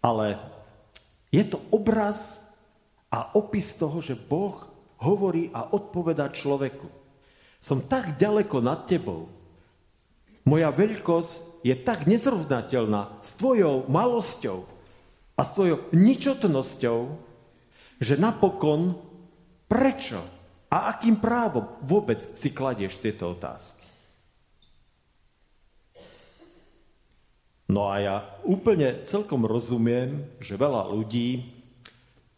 Ale 0.00 0.40
je 1.28 1.44
to 1.44 1.60
obraz 1.68 2.48
a 3.12 3.36
opis 3.36 3.76
toho, 3.76 4.00
že 4.00 4.16
Boh 4.16 4.64
hovorí 4.96 5.52
a 5.52 5.68
odpovedá 5.76 6.32
človeku. 6.32 6.88
Som 7.60 7.84
tak 7.84 8.16
ďaleko 8.16 8.64
nad 8.64 8.88
tebou. 8.88 9.28
Moja 10.48 10.72
veľkosť 10.72 11.60
je 11.60 11.76
tak 11.76 12.08
nezrovnateľná 12.08 13.20
s 13.20 13.36
tvojou 13.36 13.84
malosťou, 13.92 14.76
a 15.36 15.42
svojou 15.44 15.92
ničotnosťou, 15.92 17.00
že 18.00 18.16
napokon 18.16 18.96
prečo 19.68 20.24
a 20.72 20.96
akým 20.96 21.20
právom 21.20 21.76
vôbec 21.84 22.16
si 22.16 22.50
kladieš 22.50 22.98
tieto 23.04 23.36
otázky. 23.36 23.85
No 27.66 27.90
a 27.90 27.98
ja 27.98 28.16
úplne 28.46 29.02
celkom 29.10 29.42
rozumiem, 29.42 30.30
že 30.38 30.54
veľa 30.54 30.86
ľudí, 30.86 31.50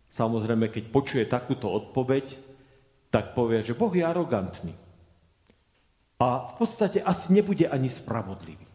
samozrejme, 0.09 0.73
keď 0.73 0.85
počuje 0.89 1.25
takúto 1.29 1.69
odpoveď, 1.69 2.41
tak 3.13 3.37
povie, 3.37 3.61
že 3.61 3.77
Boh 3.77 3.93
je 3.93 4.05
arogantný. 4.05 4.73
A 6.19 6.49
v 6.49 6.55
podstate 6.57 7.05
asi 7.05 7.31
nebude 7.31 7.69
ani 7.69 7.93
spravodlivý. 7.93 8.67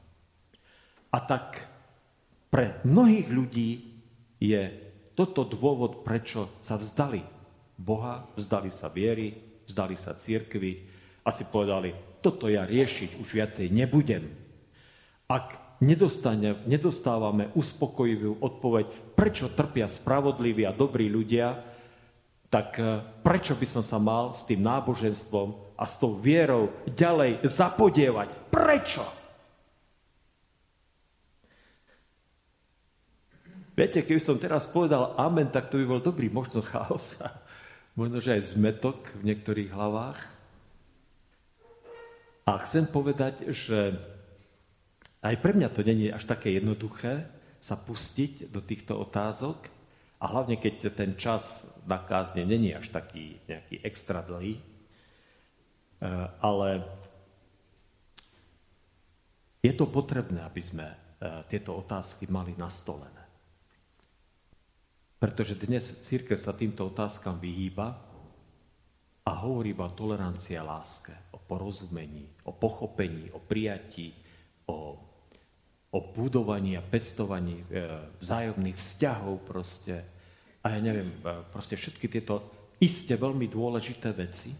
A 1.14 1.18
tak 1.22 1.66
pre 2.54 2.82
mnohých 2.86 3.28
ľudí 3.34 3.72
je 4.38 4.62
toto 5.18 5.46
dôvod, 5.46 6.06
prečo 6.06 6.50
sa 6.62 6.78
vzdali 6.78 7.22
Boha, 7.78 8.30
vzdali 8.38 8.70
sa 8.70 8.90
viery, 8.90 9.34
vzdali 9.66 9.98
sa 9.98 10.14
církvy 10.14 10.86
a 11.26 11.30
si 11.34 11.50
povedali, 11.50 11.94
toto 12.22 12.46
ja 12.48 12.64
riešiť 12.64 13.20
už 13.20 13.28
viacej 13.28 13.68
nebudem. 13.74 14.30
Ak 15.28 15.73
nedostávame 16.64 17.52
uspokojivú 17.54 18.40
odpoveď, 18.40 19.14
prečo 19.14 19.52
trpia 19.52 19.86
spravodliví 19.86 20.64
a 20.64 20.72
dobrí 20.72 21.12
ľudia, 21.12 21.60
tak 22.54 22.78
eh, 22.78 23.02
prečo 23.26 23.58
by 23.58 23.68
som 23.68 23.84
sa 23.84 23.98
mal 23.98 24.32
s 24.32 24.46
tým 24.46 24.62
náboženstvom 24.62 25.74
a 25.74 25.84
s 25.84 25.98
tou 25.98 26.16
vierou 26.16 26.70
ďalej 26.86 27.42
zapodievať? 27.44 28.30
Prečo? 28.54 29.04
Viete, 33.74 34.06
keby 34.06 34.22
som 34.22 34.38
teraz 34.38 34.70
povedal 34.70 35.18
amen, 35.18 35.50
tak 35.50 35.74
to 35.74 35.82
by 35.82 35.86
bol 35.90 35.98
dobrý 35.98 36.30
možno 36.30 36.62
chaos 36.62 37.18
a 37.18 37.34
možno, 38.00 38.22
že 38.22 38.38
aj 38.38 38.54
zmetok 38.54 39.02
v 39.18 39.34
niektorých 39.34 39.74
hlavách. 39.74 40.20
A 42.46 42.60
chcem 42.62 42.86
povedať, 42.86 43.50
že 43.50 43.98
aj 45.24 45.36
pre 45.40 45.56
mňa 45.56 45.70
to 45.72 45.82
není 45.88 46.12
až 46.12 46.28
také 46.28 46.52
jednoduché 46.52 47.24
sa 47.64 47.80
pustiť 47.80 48.52
do 48.52 48.60
týchto 48.60 49.00
otázok 49.00 49.72
a 50.20 50.28
hlavne 50.28 50.60
keď 50.60 50.92
ten 50.92 51.16
čas 51.16 51.72
na 51.88 52.04
kázne 52.04 52.44
není 52.44 52.76
až 52.76 52.92
taký 52.92 53.40
nejaký 53.48 53.80
extra 53.88 54.20
dlhý, 54.20 54.60
e, 54.60 54.64
ale 56.44 56.84
je 59.64 59.72
to 59.72 59.88
potrebné, 59.88 60.44
aby 60.44 60.60
sme 60.60 60.88
e, 60.92 60.96
tieto 61.48 61.80
otázky 61.80 62.28
mali 62.28 62.52
nastolené. 62.60 63.24
Pretože 65.24 65.56
dnes 65.56 66.04
církev 66.04 66.36
sa 66.36 66.52
týmto 66.52 66.84
otázkam 66.92 67.40
vyhýba 67.40 67.96
a 69.24 69.32
hovorí 69.40 69.72
iba 69.72 69.88
o 69.88 69.96
tolerancii 69.96 70.60
a 70.60 70.68
láske, 70.68 71.16
o 71.32 71.40
porozumení, 71.40 72.28
o 72.44 72.52
pochopení, 72.52 73.32
o 73.32 73.40
prijatí, 73.40 74.12
o, 74.68 75.00
o 75.94 76.00
budovaní 76.02 76.74
a 76.74 76.82
pestovaní 76.82 77.62
e, 77.62 77.66
vzájomných 78.18 78.78
vzťahov 78.78 79.46
proste. 79.46 80.02
A 80.66 80.74
ja 80.74 80.80
neviem, 80.82 81.14
e, 81.22 81.46
proste 81.54 81.78
všetky 81.78 82.10
tieto 82.10 82.50
iste 82.82 83.14
veľmi 83.14 83.46
dôležité 83.46 84.10
veci. 84.18 84.58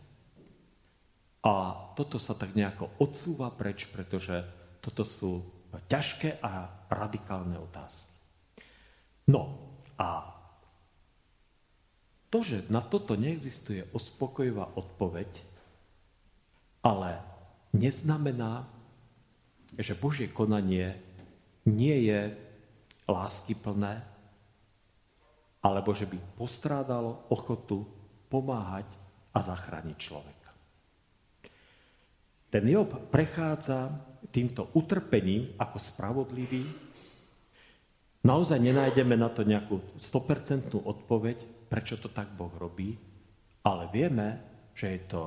A 1.44 1.76
toto 1.98 2.22
sa 2.22 2.38
tak 2.38 2.54
nejako 2.54 3.02
odsúva 3.02 3.50
preč, 3.52 3.90
pretože 3.90 4.46
toto 4.80 5.02
sú 5.02 5.44
ťažké 5.90 6.40
a 6.40 6.70
radikálne 6.94 7.58
otázky. 7.58 8.14
No 9.28 9.74
a 9.98 10.30
to, 12.30 12.46
že 12.46 12.66
na 12.70 12.82
toto 12.82 13.18
neexistuje 13.18 13.90
uspokojivá 13.92 14.78
odpoveď, 14.78 15.30
ale 16.86 17.22
neznamená, 17.74 18.70
že 19.78 19.98
Božie 19.98 20.30
konanie 20.30 20.98
nie 21.68 22.08
je 22.12 22.36
láskyplné, 23.08 24.04
alebo 25.64 25.96
že 25.96 26.04
by 26.04 26.20
postrádalo 26.36 27.28
ochotu 27.32 27.88
pomáhať 28.28 28.88
a 29.32 29.40
zachrániť 29.40 29.98
človeka. 29.98 30.52
Ten 32.54 32.70
Job 32.70 33.10
prechádza 33.10 33.90
týmto 34.30 34.70
utrpením 34.78 35.58
ako 35.58 35.78
spravodlivý. 35.80 36.64
Naozaj 38.24 38.60
nenájdeme 38.62 39.18
na 39.18 39.34
to 39.34 39.42
nejakú 39.42 39.98
100% 39.98 40.78
odpoveď, 40.78 41.38
prečo 41.68 41.98
to 41.98 42.14
tak 42.14 42.30
Boh 42.30 42.54
robí, 42.56 42.94
ale 43.66 43.90
vieme, 43.90 44.40
že 44.78 44.96
je 44.96 45.02
to 45.10 45.22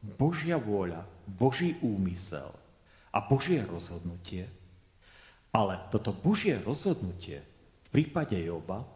Božia 0.00 0.56
vôľa, 0.56 1.04
Boží 1.28 1.76
úmysel 1.84 2.48
a 3.12 3.18
Božie 3.20 3.60
rozhodnutie. 3.60 4.48
Ale 5.50 5.82
toto 5.90 6.14
Božie 6.14 6.58
rozhodnutie 6.62 7.42
v 7.86 7.88
prípade 7.90 8.38
Joba, 8.38 8.86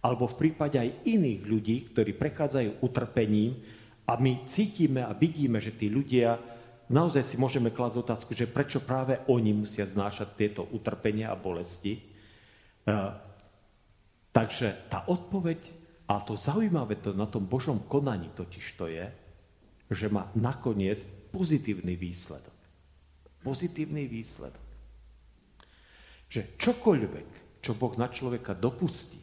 alebo 0.00 0.30
v 0.30 0.38
prípade 0.46 0.80
aj 0.80 1.04
iných 1.04 1.42
ľudí, 1.44 1.76
ktorí 1.92 2.16
prechádzajú 2.16 2.80
utrpením 2.80 3.58
a 4.08 4.16
my 4.16 4.46
cítime 4.48 5.04
a 5.04 5.12
vidíme, 5.12 5.60
že 5.60 5.74
tí 5.74 5.92
ľudia, 5.92 6.40
naozaj 6.88 7.22
si 7.26 7.36
môžeme 7.36 7.68
klásť 7.68 7.96
otázku, 8.06 8.32
že 8.32 8.48
prečo 8.48 8.80
práve 8.80 9.20
oni 9.28 9.52
musia 9.52 9.84
znášať 9.84 10.28
tieto 10.38 10.62
utrpenia 10.72 11.28
a 11.28 11.36
bolesti. 11.36 12.00
Uh, 12.88 13.12
takže 14.32 14.88
tá 14.88 15.04
odpoveď 15.04 15.60
a 16.10 16.18
to 16.24 16.34
zaujímavé 16.34 16.98
to 16.98 17.14
na 17.14 17.28
tom 17.30 17.46
Božom 17.46 17.86
konaní 17.86 18.34
totiž 18.34 18.66
to 18.74 18.90
je, 18.90 19.06
že 19.90 20.10
má 20.10 20.26
nakoniec 20.34 21.06
pozitívny 21.30 21.94
výsledok. 21.94 22.56
Pozitívny 23.46 24.10
výsledok. 24.10 24.59
Že 26.30 26.54
čokoľvek, 26.54 27.58
čo 27.58 27.74
Boh 27.74 27.94
na 27.98 28.06
človeka 28.06 28.54
dopustí, 28.54 29.18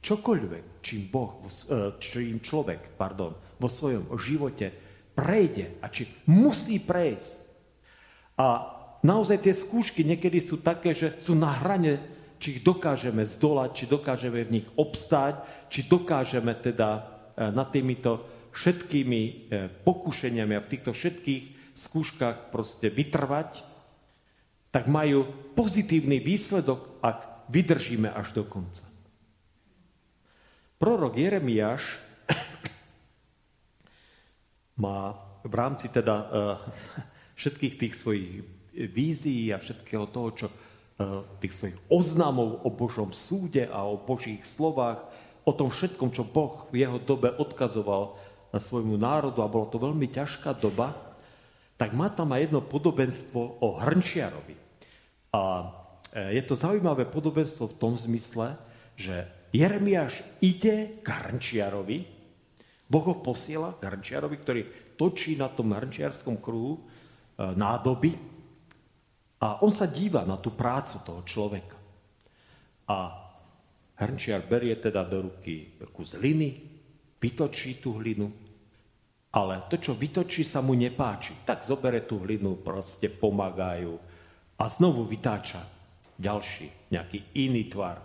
čokoľvek, 0.00 0.80
čím, 0.80 1.12
boh, 1.12 1.44
e, 1.44 1.98
čím 2.00 2.40
človek 2.40 2.96
pardon, 2.96 3.36
vo 3.60 3.68
svojom 3.68 4.08
živote 4.16 4.72
prejde 5.12 5.82
a 5.84 5.92
či 5.92 6.08
musí 6.30 6.80
prejsť. 6.80 7.32
A 8.40 8.46
naozaj 9.04 9.44
tie 9.44 9.52
skúšky 9.52 10.00
niekedy 10.00 10.40
sú 10.40 10.64
také, 10.64 10.96
že 10.96 11.20
sú 11.20 11.36
na 11.36 11.52
hrane, 11.52 12.00
či 12.40 12.56
ich 12.56 12.62
dokážeme 12.64 13.20
zdolať, 13.20 13.70
či 13.76 13.84
dokážeme 13.84 14.40
v 14.48 14.54
nich 14.60 14.68
obstáť, 14.80 15.44
či 15.68 15.84
dokážeme 15.84 16.56
teda 16.56 16.88
e, 16.96 17.00
nad 17.52 17.68
týmito 17.68 18.24
všetkými 18.56 19.20
e, 19.20 19.32
pokušeniami 19.84 20.56
a 20.56 20.64
v 20.64 20.70
týchto 20.72 20.96
všetkých 20.96 21.76
skúškach 21.76 22.48
proste 22.48 22.88
vytrvať 22.88 23.69
tak 24.70 24.86
majú 24.86 25.26
pozitívny 25.58 26.22
výsledok, 26.22 27.02
ak 27.02 27.50
vydržíme 27.50 28.06
až 28.06 28.30
do 28.30 28.46
konca. 28.46 28.86
Prorok 30.78 31.18
Jeremiáš 31.18 31.82
má 34.82 35.18
v 35.44 35.54
rámci 35.54 35.90
teda 35.90 36.16
uh, 36.16 36.26
všetkých 37.36 37.74
tých 37.76 37.94
svojich 37.98 38.30
vízií 38.72 39.50
a 39.50 39.58
všetkého 39.58 40.06
toho, 40.08 40.28
čo 40.32 40.46
uh, 40.48 41.26
tých 41.42 41.52
svojich 41.52 41.78
oznámov 41.90 42.64
o 42.64 42.70
Božom 42.70 43.10
súde 43.10 43.66
a 43.66 43.84
o 43.84 43.98
Božích 43.98 44.46
slovách, 44.46 45.04
o 45.42 45.52
tom 45.52 45.68
všetkom, 45.72 46.14
čo 46.14 46.22
Boh 46.22 46.70
v 46.70 46.86
jeho 46.86 47.02
dobe 47.02 47.34
odkazoval 47.34 48.14
na 48.54 48.58
svojmu 48.62 48.94
národu 48.94 49.42
a 49.42 49.50
bola 49.50 49.66
to 49.66 49.82
veľmi 49.82 50.06
ťažká 50.10 50.54
doba, 50.54 50.94
tak 51.80 51.96
má 51.96 52.12
tam 52.12 52.36
aj 52.36 52.50
jedno 52.50 52.60
podobenstvo 52.60 53.64
o 53.64 53.68
hrnčiarovi. 53.80 54.59
A 55.30 55.42
e, 56.10 56.38
je 56.38 56.42
to 56.42 56.58
zaujímavé 56.58 57.06
podobenstvo 57.06 57.70
v 57.70 57.78
tom 57.78 57.94
zmysle, 57.94 58.58
že 58.98 59.26
Jeremiáš 59.50 60.22
ide 60.42 61.02
k 61.02 61.08
hrnčiarovi, 61.10 61.98
Boh 62.90 63.04
ho 63.06 63.22
posiela 63.22 63.78
k 63.78 63.86
hrnčiarovi, 63.86 64.36
ktorý 64.38 64.62
točí 64.98 65.38
na 65.38 65.46
tom 65.46 65.70
hrnčiarskom 65.70 66.42
kruhu 66.42 66.78
e, 66.78 66.80
nádoby 67.54 68.10
a 69.40 69.64
on 69.64 69.72
sa 69.72 69.88
díva 69.88 70.26
na 70.26 70.36
tú 70.36 70.52
prácu 70.52 71.00
toho 71.00 71.22
človeka. 71.24 71.78
A 72.90 72.98
hrnčiar 74.02 74.44
berie 74.44 74.76
teda 74.76 75.06
do 75.06 75.30
ruky 75.30 75.78
kus 75.94 76.18
hliny, 76.18 76.60
vytočí 77.22 77.78
tú 77.78 77.96
hlinu, 77.96 78.28
ale 79.30 79.62
to, 79.70 79.78
čo 79.78 79.94
vytočí, 79.94 80.42
sa 80.42 80.58
mu 80.58 80.74
nepáči. 80.74 81.46
Tak 81.46 81.62
zobere 81.62 82.02
tú 82.02 82.18
hlinu, 82.18 82.58
proste 82.58 83.06
pomágajú, 83.06 83.94
a 84.60 84.64
znovu 84.68 85.08
vytáča 85.08 85.64
ďalší, 86.20 86.92
nejaký 86.92 87.32
iný 87.32 87.72
tvar. 87.72 88.04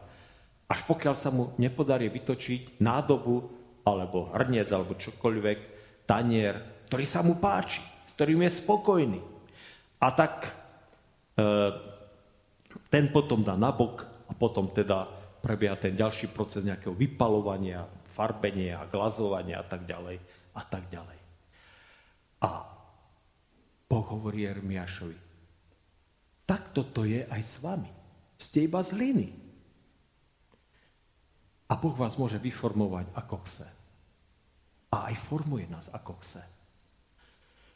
Až 0.71 0.87
pokiaľ 0.87 1.15
sa 1.19 1.29
mu 1.29 1.51
nepodarí 1.59 2.07
vytočiť 2.07 2.79
nádobu, 2.79 3.51
alebo 3.83 4.31
hrniec, 4.31 4.71
alebo 4.71 4.95
čokoľvek, 4.95 5.59
tanier, 6.07 6.87
ktorý 6.87 7.05
sa 7.05 7.21
mu 7.21 7.37
páči, 7.37 7.83
s 8.07 8.15
ktorým 8.15 8.47
je 8.47 8.51
spokojný. 8.55 9.21
A 9.99 10.07
tak 10.15 10.49
e, 11.37 11.43
ten 12.89 13.11
potom 13.11 13.43
dá 13.43 13.53
nabok 13.59 14.07
a 14.25 14.33
potom 14.33 14.71
teda 14.71 15.05
prebieha 15.43 15.77
ten 15.77 15.93
ďalší 15.93 16.33
proces 16.33 16.65
nejakého 16.65 16.97
vypalovania, 16.97 17.85
farbenia, 18.09 18.89
glazovania 18.89 19.61
a 19.61 19.65
tak 19.67 19.85
ďalej 19.85 20.17
a 20.55 20.63
tak 20.65 20.87
ďalej. 20.89 21.19
A 22.41 22.49
Boh 23.85 24.05
hovorí 24.09 24.49
Jeremiášovi, 24.49 25.24
tak 26.45 26.69
toto 26.71 27.01
je 27.03 27.25
aj 27.25 27.41
s 27.41 27.57
vami. 27.61 27.89
Ste 28.37 28.69
iba 28.69 28.79
z 28.85 28.93
hliny. 28.93 29.27
A 31.65 31.73
Boh 31.73 31.97
vás 31.97 32.13
môže 32.21 32.37
vyformovať 32.37 33.09
ako 33.17 33.35
chce. 33.41 33.67
A 34.93 35.09
aj 35.09 35.15
formuje 35.17 35.65
nás 35.65 35.89
ako 35.89 36.21
chce. 36.21 36.45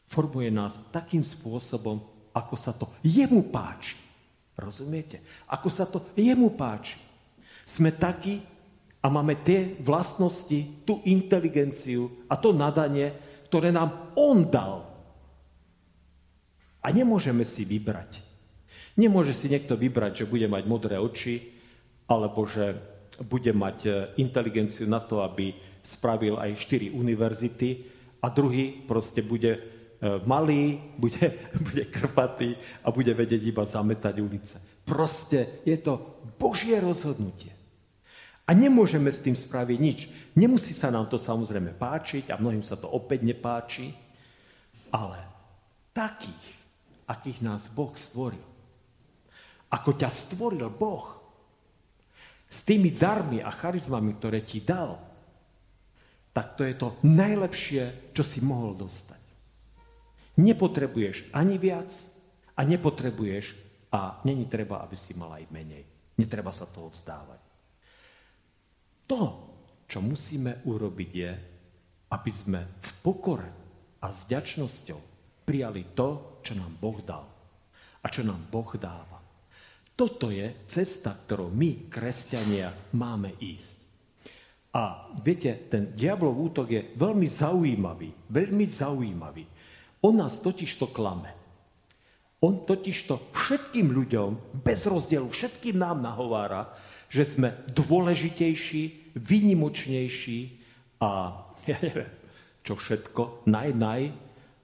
Formuje 0.05 0.53
nás 0.53 0.77
takým 0.93 1.25
spôsobom, 1.25 2.01
ako 2.29 2.55
sa 2.55 2.71
to 2.77 2.85
jemu 3.01 3.49
páči. 3.49 3.97
Rozumiete? 4.53 5.25
Ako 5.49 5.69
sa 5.73 5.89
to 5.89 6.05
jemu 6.13 6.53
páči. 6.53 7.01
Sme 7.65 7.89
takí 7.89 8.45
a 9.01 9.07
máme 9.09 9.41
tie 9.41 9.79
vlastnosti, 9.81 10.85
tú 10.85 11.01
inteligenciu 11.07 12.27
a 12.29 12.37
to 12.37 12.53
nadanie, 12.53 13.15
ktoré 13.49 13.73
nám 13.73 14.13
on 14.13 14.45
dal. 14.45 14.85
A 16.85 16.93
nemôžeme 16.93 17.41
si 17.41 17.65
vybrať. 17.65 18.28
Nemôže 18.99 19.31
si 19.31 19.47
niekto 19.47 19.79
vybrať, 19.79 20.23
že 20.23 20.29
bude 20.29 20.43
mať 20.51 20.63
modré 20.67 20.99
oči, 20.99 21.55
alebo 22.11 22.43
že 22.43 22.75
bude 23.23 23.55
mať 23.55 23.77
e, 23.85 23.91
inteligenciu 24.19 24.91
na 24.91 24.99
to, 24.99 25.23
aby 25.23 25.55
spravil 25.79 26.35
aj 26.35 26.59
štyri 26.59 26.91
univerzity 26.91 27.87
a 28.19 28.27
druhý 28.27 28.83
proste 28.83 29.23
bude 29.23 29.51
e, 29.55 29.59
malý, 30.27 30.75
bude, 30.99 31.31
bude 31.71 31.87
krpatý 31.87 32.59
a 32.83 32.91
bude 32.91 33.15
vedieť 33.15 33.41
iba 33.47 33.63
zametať 33.63 34.15
ulice. 34.19 34.57
Proste 34.83 35.63
je 35.63 35.79
to 35.79 36.19
Božie 36.35 36.75
rozhodnutie. 36.83 37.55
A 38.49 38.57
nemôžeme 38.57 39.13
s 39.13 39.21
tým 39.21 39.37
spraviť 39.37 39.77
nič. 39.77 39.99
Nemusí 40.33 40.73
sa 40.73 40.89
nám 40.89 41.05
to 41.05 41.21
samozrejme 41.21 41.77
páčiť 41.77 42.33
a 42.33 42.41
mnohým 42.41 42.65
sa 42.65 42.73
to 42.75 42.89
opäť 42.89 43.21
nepáči, 43.21 43.93
ale 44.89 45.21
takých, 45.93 46.57
akých 47.05 47.45
nás 47.45 47.69
Boh 47.69 47.93
stvoril, 47.93 48.48
ako 49.69 49.89
ťa 49.95 50.09
stvoril 50.09 50.69
Boh, 50.73 51.19
s 52.49 52.65
tými 52.65 52.89
darmi 52.89 53.45
a 53.45 53.53
charizmami, 53.53 54.17
ktoré 54.17 54.41
ti 54.41 54.65
dal, 54.65 54.97
tak 56.33 56.57
to 56.57 56.65
je 56.65 56.73
to 56.73 56.97
najlepšie, 57.05 58.13
čo 58.13 58.25
si 58.25 58.41
mohol 58.41 58.73
dostať. 58.73 59.21
Nepotrebuješ 60.41 61.29
ani 61.35 61.61
viac 61.61 61.93
a 62.57 62.65
nepotrebuješ 62.65 63.53
a 63.93 64.21
není 64.25 64.49
treba, 64.49 64.81
aby 64.81 64.97
si 64.97 65.13
mal 65.13 65.37
aj 65.37 65.45
menej. 65.53 65.83
Netreba 66.17 66.49
sa 66.49 66.65
toho 66.65 66.89
vzdávať. 66.89 67.41
To, 69.09 69.21
čo 69.85 69.99
musíme 70.01 70.65
urobiť 70.65 71.11
je, 71.13 71.31
aby 72.09 72.31
sme 72.33 72.61
v 72.81 72.91
pokore 73.01 73.49
a 74.01 74.09
s 74.09 74.25
ďačnosťou 74.25 74.99
prijali 75.45 75.93
to, 75.93 76.41
čo 76.41 76.53
nám 76.57 76.77
Boh 76.77 76.97
dal 77.01 77.25
a 77.99 78.05
čo 78.07 78.23
nám 78.25 78.47
Boh 78.47 78.69
dáva. 78.79 79.18
Toto 79.99 80.31
je 80.31 80.63
cesta, 80.63 81.11
ktorou 81.11 81.51
my, 81.51 81.91
kresťania, 81.91 82.71
máme 82.95 83.35
ísť. 83.35 83.75
A 84.71 85.11
viete, 85.19 85.67
ten 85.67 85.91
diablov 85.91 86.39
útok 86.39 86.71
je 86.71 86.81
veľmi 86.95 87.27
zaujímavý, 87.27 88.31
veľmi 88.31 88.63
zaujímavý. 88.63 89.43
On 89.99 90.15
nás 90.15 90.39
totiž 90.39 90.79
to 90.79 90.87
klame. 90.87 91.27
On 92.39 92.63
totiž 92.63 93.11
to 93.11 93.19
všetkým 93.35 93.91
ľuďom, 93.91 94.63
bez 94.63 94.87
rozdielu, 94.87 95.27
všetkým 95.27 95.75
nám 95.75 95.99
nahovára, 95.99 96.71
že 97.11 97.27
sme 97.27 97.51
dôležitejší, 97.67 99.11
výnimočnejší 99.19 100.39
a 101.03 101.43
ja 101.67 101.75
neviem, 101.83 102.07
čo 102.63 102.79
všetko, 102.79 103.43
naj, 103.51 103.75
naj, 103.75 104.15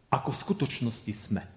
ako 0.08 0.32
v 0.32 0.42
skutočnosti 0.48 1.12
sme. 1.12 1.55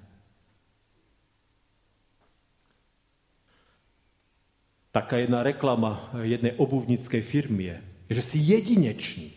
Taká 4.99 5.23
jedna 5.23 5.47
reklama 5.47 6.11
jednej 6.27 6.59
obuvníckej 6.59 7.23
firmy 7.23 7.71
je, 7.71 7.79
že 8.19 8.23
si 8.35 8.39
jedinečný. 8.43 9.31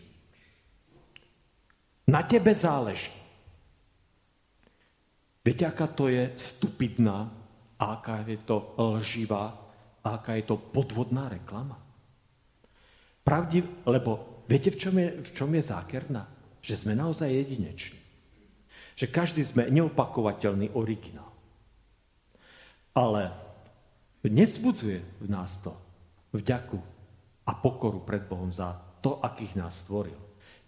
Na 2.09 2.25
tebe 2.25 2.49
záleží. 2.49 3.13
Viete, 5.45 5.69
aká 5.69 5.85
to 5.85 6.09
je 6.09 6.33
stupidná, 6.33 7.29
aká 7.77 8.25
je 8.25 8.41
to 8.41 8.73
lživá, 8.73 9.53
aká 10.01 10.33
je 10.41 10.49
to 10.49 10.57
podvodná 10.57 11.29
reklama? 11.29 11.77
Pravdiv, 13.21 13.85
lebo 13.85 14.41
viete, 14.49 14.73
v 14.73 14.81
čom 14.81 14.97
je, 14.97 15.13
v 15.13 15.29
čom 15.29 15.53
je 15.53 15.61
zákerná? 15.61 16.25
Že 16.65 16.73
sme 16.89 16.97
naozaj 16.97 17.29
jedineční. 17.29 18.01
Že 18.97 19.13
každý 19.13 19.45
sme 19.45 19.69
neopakovateľný 19.69 20.73
originál. 20.73 21.29
Ale 22.97 23.50
Nesbudzuje 24.21 25.01
v 25.21 25.27
nás 25.29 25.57
to 25.65 25.73
vďaku 26.29 26.77
a 27.47 27.51
pokoru 27.57 28.05
pred 28.05 28.29
Bohom 28.29 28.53
za 28.53 28.77
to, 29.01 29.17
akých 29.17 29.57
nás 29.57 29.81
stvoril. 29.81 30.17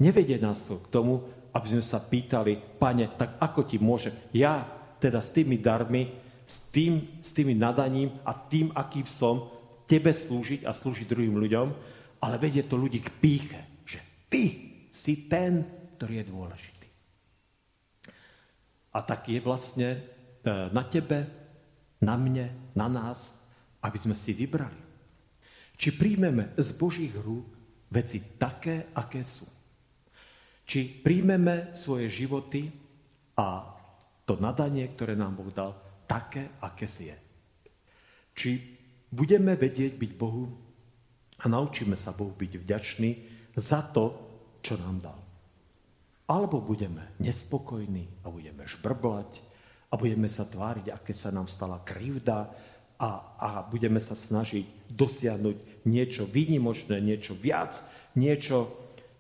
Nevedie 0.01 0.41
nás 0.41 0.65
to 0.65 0.81
k 0.81 0.89
tomu, 0.89 1.21
aby 1.53 1.77
sme 1.77 1.85
sa 1.85 2.01
pýtali, 2.01 2.57
pane, 2.81 3.13
tak 3.13 3.37
ako 3.37 3.61
ti 3.69 3.77
môže 3.77 4.09
ja 4.33 4.65
teda 4.97 5.21
s 5.21 5.29
tými 5.29 5.61
darmi, 5.61 6.09
s, 6.43 6.73
tým, 6.73 7.21
s 7.21 7.29
tými 7.31 7.53
nadaním 7.53 8.17
a 8.25 8.33
tým, 8.33 8.73
akým 8.73 9.05
som, 9.05 9.53
tebe 9.85 10.09
slúžiť 10.09 10.65
a 10.65 10.73
slúžiť 10.73 11.05
druhým 11.05 11.37
ľuďom, 11.37 11.67
ale 12.25 12.35
vedie 12.41 12.65
to 12.65 12.73
ľudí 12.73 13.05
k 13.05 13.13
píche, 13.21 13.61
že 13.85 14.01
ty 14.33 14.43
si 14.89 15.29
ten, 15.29 15.61
ktorý 15.99 16.23
je 16.23 16.25
dôležitý. 16.25 16.87
A 18.93 18.99
tak 19.05 19.29
je 19.29 19.39
vlastne 19.43 19.89
e, 19.93 19.99
na 20.73 20.83
tebe, 20.89 21.29
na 22.01 22.17
mne, 22.17 22.49
na 22.73 22.87
nás 22.89 23.42
aby 23.83 23.97
sme 23.99 24.15
si 24.15 24.31
vybrali. 24.31 24.81
Či 25.75 25.99
príjmeme 25.99 26.55
z 26.55 26.69
Božích 26.79 27.13
rúk 27.13 27.51
veci 27.91 28.39
také, 28.39 28.95
aké 28.95 29.21
sú. 29.21 29.45
Či 30.63 31.03
príjmeme 31.03 31.75
svoje 31.75 32.07
životy 32.07 32.71
a 33.35 33.67
to 34.23 34.39
nadanie, 34.39 34.87
ktoré 34.95 35.19
nám 35.19 35.35
Boh 35.35 35.51
dal, 35.51 35.75
také, 36.07 36.55
aké 36.63 36.87
si 36.87 37.11
je. 37.11 37.17
Či 38.33 38.49
budeme 39.11 39.59
vedieť 39.59 39.99
byť 39.99 40.11
Bohu 40.15 40.47
a 41.43 41.45
naučíme 41.51 41.93
sa 41.99 42.15
Bohu 42.15 42.31
byť 42.31 42.53
vďační 42.63 43.11
za 43.53 43.83
to, 43.91 44.15
čo 44.63 44.79
nám 44.79 45.03
dal. 45.03 45.19
Alebo 46.31 46.63
budeme 46.63 47.13
nespokojní 47.19 48.23
a 48.23 48.31
budeme 48.31 48.63
žbrblať 48.63 49.43
a 49.91 49.93
budeme 49.99 50.31
sa 50.31 50.47
tváriť, 50.47 50.89
aké 50.89 51.11
sa 51.11 51.29
nám 51.29 51.51
stala 51.51 51.83
krivda 51.83 52.49
a, 53.03 53.09
a 53.35 53.49
budeme 53.67 53.99
sa 53.99 54.15
snažiť 54.15 54.87
dosiahnuť 54.87 55.83
niečo 55.83 56.23
výnimočné, 56.23 57.03
niečo 57.03 57.35
viac, 57.35 57.75
niečo, 58.15 58.71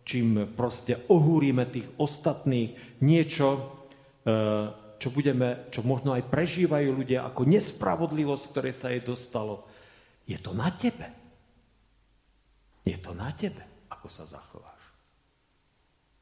čím 0.07 0.55
proste 0.55 1.03
ohúrime 1.11 1.67
tých 1.67 1.91
ostatných, 1.99 3.03
niečo, 3.03 3.47
e, 4.23 4.31
čo, 4.95 5.09
budeme, 5.11 5.67
čo 5.67 5.83
možno 5.83 6.15
aj 6.15 6.31
prežívajú 6.31 6.95
ľudia 6.95 7.27
ako 7.27 7.43
nespravodlivosť, 7.43 8.43
ktoré 8.55 8.71
sa 8.71 8.95
jej 8.95 9.03
dostalo. 9.03 9.67
Je 10.23 10.39
to 10.39 10.55
na 10.55 10.71
tebe. 10.71 11.11
Je 12.87 12.95
to 13.03 13.11
na 13.11 13.35
tebe, 13.35 13.63
ako 13.91 14.07
sa 14.07 14.23
zachováš. 14.23 14.83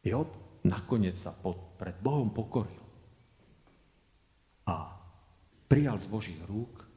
Job 0.01 0.33
nakoniec 0.65 1.17
sa 1.17 1.29
pod, 1.33 1.77
pred 1.77 1.93
Bohom 2.01 2.33
pokoril 2.33 2.81
a 4.65 4.93
prijal 5.65 5.97
z 5.97 6.05
Božích 6.09 6.41
rúk 6.45 6.90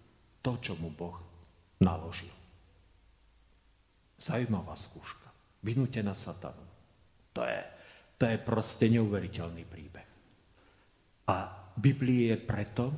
to, 0.45 0.61
čo 0.61 0.77
mu 0.77 0.93
Boh 0.93 1.17
naložil. 1.81 2.29
Zajímavá 4.21 4.77
skúška. 4.77 5.33
Vynútená 5.65 6.13
satanom. 6.13 6.69
To 7.33 7.41
je, 7.49 7.61
to 8.21 8.29
je 8.29 8.37
proste 8.37 8.93
neuveriteľný 8.93 9.65
príbeh. 9.65 10.09
A 11.25 11.49
Biblie 11.75 12.37
je 12.37 12.39
preto, 12.39 12.93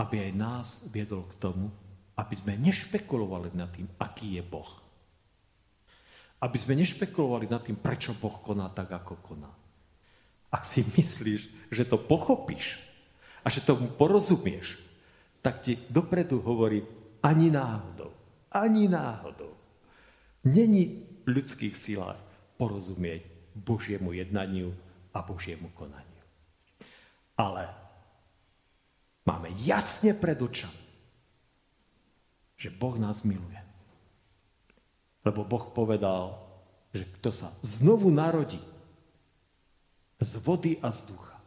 aby 0.00 0.28
aj 0.28 0.32
nás 0.32 0.66
viedol 0.88 1.28
k 1.28 1.38
tomu, 1.38 1.68
aby 2.16 2.34
sme 2.34 2.56
nešpekulovali 2.56 3.52
nad 3.52 3.68
tým, 3.76 3.84
aký 4.00 4.40
je 4.40 4.42
Boh. 4.42 4.72
Aby 6.40 6.56
sme 6.56 6.80
nešpekulovali 6.80 7.46
nad 7.48 7.60
tým, 7.60 7.76
prečo 7.76 8.16
Boh 8.16 8.40
koná 8.40 8.72
tak, 8.72 8.96
ako 8.96 9.20
koná. 9.20 9.52
Ak 10.48 10.64
si 10.64 10.80
myslíš, 10.80 11.68
že 11.68 11.84
to 11.84 12.00
pochopíš 12.00 12.80
a 13.44 13.52
že 13.52 13.60
tomu 13.60 13.92
porozumieš, 13.92 14.85
tak 15.46 15.62
ti 15.62 15.78
dopredu 15.86 16.42
hovorí 16.42 16.82
ani 17.22 17.54
náhodou. 17.54 18.10
Ani 18.50 18.90
náhodou. 18.90 19.54
Není 20.42 21.06
v 21.22 21.38
ľudských 21.38 21.70
silách 21.70 22.18
porozumieť 22.58 23.22
Božiemu 23.54 24.10
jednaniu 24.10 24.74
a 25.14 25.22
Božiemu 25.22 25.70
konaniu. 25.70 26.24
Ale 27.38 27.70
máme 29.22 29.54
jasne 29.62 30.18
pred 30.18 30.34
očami, 30.34 30.82
že 32.58 32.74
Boh 32.74 32.98
nás 32.98 33.22
miluje. 33.22 33.62
Lebo 35.22 35.46
Boh 35.46 35.70
povedal, 35.70 36.42
že 36.90 37.06
kto 37.22 37.30
sa 37.30 37.54
znovu 37.62 38.10
narodí 38.10 38.58
z 40.18 40.32
vody 40.42 40.82
a 40.82 40.90
z 40.90 41.14
ducha, 41.14 41.38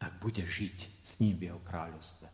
tak 0.00 0.16
bude 0.16 0.40
žiť 0.40 1.04
s 1.04 1.20
ním 1.20 1.36
v 1.36 1.52
jeho 1.52 1.60
kráľovstve. 1.60 2.29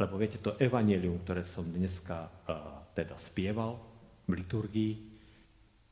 Lebo 0.00 0.16
viete, 0.16 0.40
to 0.40 0.56
evanelium, 0.56 1.20
ktoré 1.20 1.44
som 1.44 1.68
dneska 1.68 2.24
uh, 2.24 2.88
teda 2.96 3.20
spieval 3.20 3.76
v 4.24 4.40
liturgii, 4.40 4.92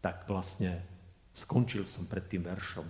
tak 0.00 0.24
vlastne 0.24 0.80
skončil 1.28 1.84
som 1.84 2.08
pred 2.08 2.24
tým 2.24 2.48
veršom. 2.48 2.88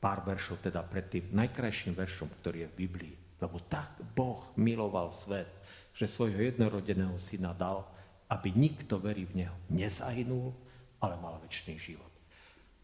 Pár 0.00 0.24
veršov 0.24 0.64
teda 0.64 0.80
pred 0.88 1.12
tým 1.12 1.28
najkrajším 1.36 1.92
veršom, 1.92 2.32
ktorý 2.40 2.64
je 2.64 2.70
v 2.72 2.78
Biblii. 2.88 3.14
Lebo 3.44 3.60
tak 3.68 4.00
Boh 4.16 4.48
miloval 4.56 5.12
svet, 5.12 5.52
že 5.92 6.08
svojho 6.08 6.48
jednorodeného 6.48 7.20
syna 7.20 7.52
dal, 7.52 7.84
aby 8.32 8.56
nikto 8.56 8.96
verí 8.96 9.28
v 9.28 9.44
Neho 9.44 9.56
nezahynul, 9.68 10.56
ale 11.04 11.20
mal 11.20 11.36
väčší 11.44 11.76
život. 11.76 12.08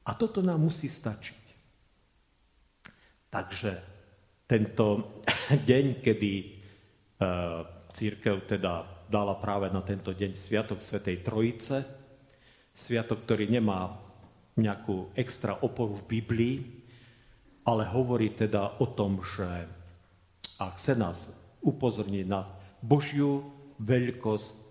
A 0.04 0.12
toto 0.12 0.44
nám 0.44 0.60
musí 0.60 0.92
stačiť. 0.92 1.44
Takže 3.32 3.72
tento 4.44 5.16
deň, 5.70 6.04
kedy 6.04 6.55
církev 7.96 8.44
teda 8.44 8.84
dala 9.08 9.34
práve 9.40 9.72
na 9.72 9.80
tento 9.80 10.12
deň 10.12 10.36
Sviatok 10.36 10.82
Svetej 10.82 11.24
Trojice, 11.24 11.78
Sviatok, 12.76 13.24
ktorý 13.24 13.48
nemá 13.48 13.96
nejakú 14.60 15.16
extra 15.16 15.56
oporu 15.64 15.96
v 16.04 16.20
Biblii, 16.20 16.56
ale 17.64 17.88
hovorí 17.88 18.36
teda 18.36 18.80
o 18.82 18.86
tom, 18.92 19.24
že 19.24 19.48
ak 20.60 20.76
chce 20.76 20.94
nás 20.96 21.32
upozorniť 21.64 22.24
na 22.28 22.44
Božiu 22.84 23.44
veľkosť, 23.80 24.64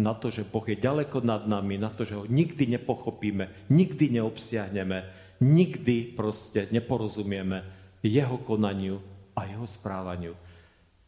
na 0.00 0.14
to, 0.14 0.30
že 0.30 0.46
Boh 0.46 0.62
je 0.62 0.78
ďaleko 0.78 1.20
nad 1.20 1.50
nami, 1.50 1.76
na 1.76 1.90
to, 1.90 2.06
že 2.06 2.14
ho 2.14 2.24
nikdy 2.24 2.78
nepochopíme, 2.78 3.68
nikdy 3.68 4.20
neobsiahneme, 4.20 4.98
nikdy 5.42 6.14
proste 6.14 6.70
neporozumieme 6.70 7.66
jeho 8.00 8.38
konaniu 8.46 9.02
a 9.34 9.50
jeho 9.50 9.66
správaniu, 9.66 10.38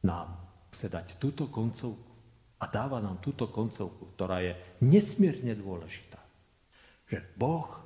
nám 0.03 0.42
chce 0.73 0.89
dať 0.89 1.21
túto 1.21 1.53
koncovku 1.53 2.11
a 2.59 2.65
dáva 2.67 2.99
nám 2.99 3.21
túto 3.21 3.47
koncovku, 3.53 4.17
ktorá 4.17 4.41
je 4.41 4.57
nesmierne 4.81 5.53
dôležitá. 5.53 6.19
Že 7.07 7.21
Boh 7.37 7.83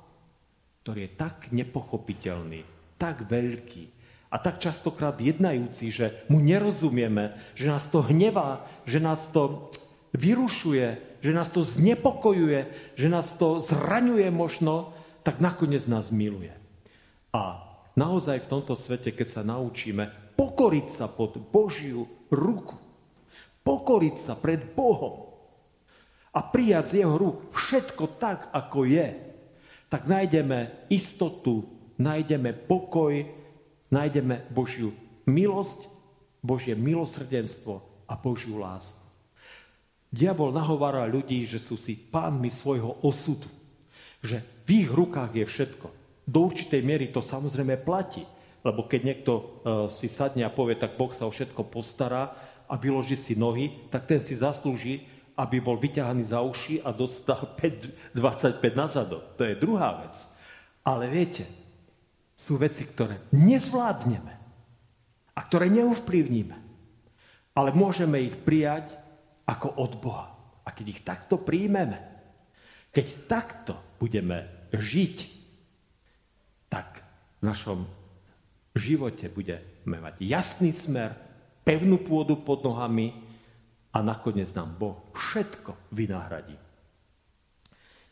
ktorý 0.87 1.03
je 1.03 1.19
tak 1.19 1.51
nepochopiteľný, 1.51 2.63
tak 2.95 3.27
veľký 3.27 3.91
a 4.31 4.39
tak 4.39 4.63
častokrát 4.63 5.19
jednajúci, 5.19 5.91
že 5.91 6.23
mu 6.31 6.39
nerozumieme, 6.39 7.35
že 7.59 7.67
nás 7.67 7.91
to 7.91 8.07
hnevá, 8.07 8.63
že 8.87 9.03
nás 9.03 9.27
to 9.35 9.67
vyrušuje, 10.15 11.19
že 11.19 11.31
nás 11.35 11.51
to 11.51 11.67
znepokojuje, 11.67 12.71
že 12.95 13.07
nás 13.11 13.35
to 13.35 13.59
zraňuje 13.59 14.31
možno, 14.31 14.95
tak 15.27 15.43
nakoniec 15.43 15.83
nás 15.91 16.07
miluje. 16.07 16.55
A 17.35 17.67
naozaj 17.99 18.47
v 18.47 18.51
tomto 18.55 18.71
svete, 18.71 19.11
keď 19.11 19.27
sa 19.27 19.43
naučíme 19.43 20.07
pokoriť 20.39 20.87
sa 20.87 21.11
pod 21.11 21.35
Božiu 21.51 22.07
ruku, 22.31 22.75
pokoriť 23.63 24.15
sa 24.17 24.33
pred 24.39 24.61
Bohom 24.75 25.27
a 26.31 26.39
prijať 26.43 26.85
z 26.85 26.93
jeho 27.03 27.15
rúk 27.17 27.51
všetko 27.51 28.19
tak, 28.21 28.51
ako 28.53 28.87
je, 28.87 29.07
tak 29.87 30.05
nájdeme 30.05 30.87
istotu, 30.91 31.65
nájdeme 31.97 32.53
pokoj, 32.53 33.25
nájdeme 33.89 34.51
Božiu 34.51 34.91
milosť, 35.27 35.87
Božie 36.39 36.77
milosrdenstvo 36.77 37.81
a 38.07 38.13
Božiu 38.15 38.61
lásku. 38.61 39.03
Diabol 40.07 40.55
nahovára 40.55 41.03
ľudí, 41.03 41.43
že 41.43 41.59
sú 41.59 41.75
si 41.75 41.99
pánmi 41.99 42.47
svojho 42.47 43.03
osudu, 43.03 43.51
že 44.23 44.39
v 44.63 44.87
ich 44.87 44.89
rukách 44.89 45.35
je 45.35 45.43
všetko. 45.43 45.87
Do 46.23 46.47
určitej 46.47 46.79
miery 46.79 47.11
to 47.11 47.19
samozrejme 47.19 47.75
platí, 47.83 48.23
lebo 48.67 48.83
keď 48.83 49.01
niekto 49.07 49.31
uh, 49.31 49.43
si 49.87 50.11
sadne 50.11 50.43
a 50.43 50.51
povie, 50.51 50.75
tak 50.75 50.99
Boh 50.99 51.15
sa 51.15 51.23
o 51.23 51.31
všetko 51.31 51.71
postará 51.71 52.35
a 52.67 52.75
vyloží 52.75 53.15
si 53.15 53.39
nohy, 53.39 53.87
tak 53.87 54.11
ten 54.11 54.19
si 54.19 54.35
zaslúži 54.35 55.07
aby 55.37 55.61
bol 55.61 55.77
vyťahaný 55.77 56.33
za 56.33 56.41
uši 56.41 56.81
a 56.81 56.89
dostal 56.89 57.53
5, 57.61 58.17
25 58.17 58.57
na. 58.73 58.85
To 59.37 59.41
je 59.45 59.55
druhá 59.55 60.01
vec. 60.01 60.17
Ale 60.81 61.05
viete, 61.07 61.45
sú 62.33 62.57
veci, 62.57 62.85
ktoré 62.85 63.21
nezvládneme 63.33 64.33
a 65.37 65.39
ktoré 65.45 65.69
neuvplyvníme. 65.69 66.57
Ale 67.57 67.73
môžeme 67.73 68.21
ich 68.21 68.37
prijať 68.37 68.93
ako 69.45 69.77
od 69.77 69.93
Boha. 69.97 70.27
A 70.61 70.69
keď 70.73 70.85
ich 70.89 71.01
takto 71.01 71.41
príjmeme, 71.41 71.97
keď 72.93 73.05
takto 73.25 73.73
budeme 73.97 74.69
žiť, 74.73 75.17
tak 76.69 77.01
v 77.41 77.43
našom 77.45 77.79
živote 78.77 79.27
budeme 79.27 79.97
mať 79.99 80.21
jasný 80.23 80.71
smer, 80.71 81.17
pevnú 81.67 81.99
pôdu 81.99 82.39
pod 82.39 82.63
nohami, 82.63 83.27
a 83.97 84.05
nakoniec 84.05 84.53
nám 84.53 84.77
Boh 84.77 85.09
všetko 85.17 85.89
vynahradí. 85.89 86.53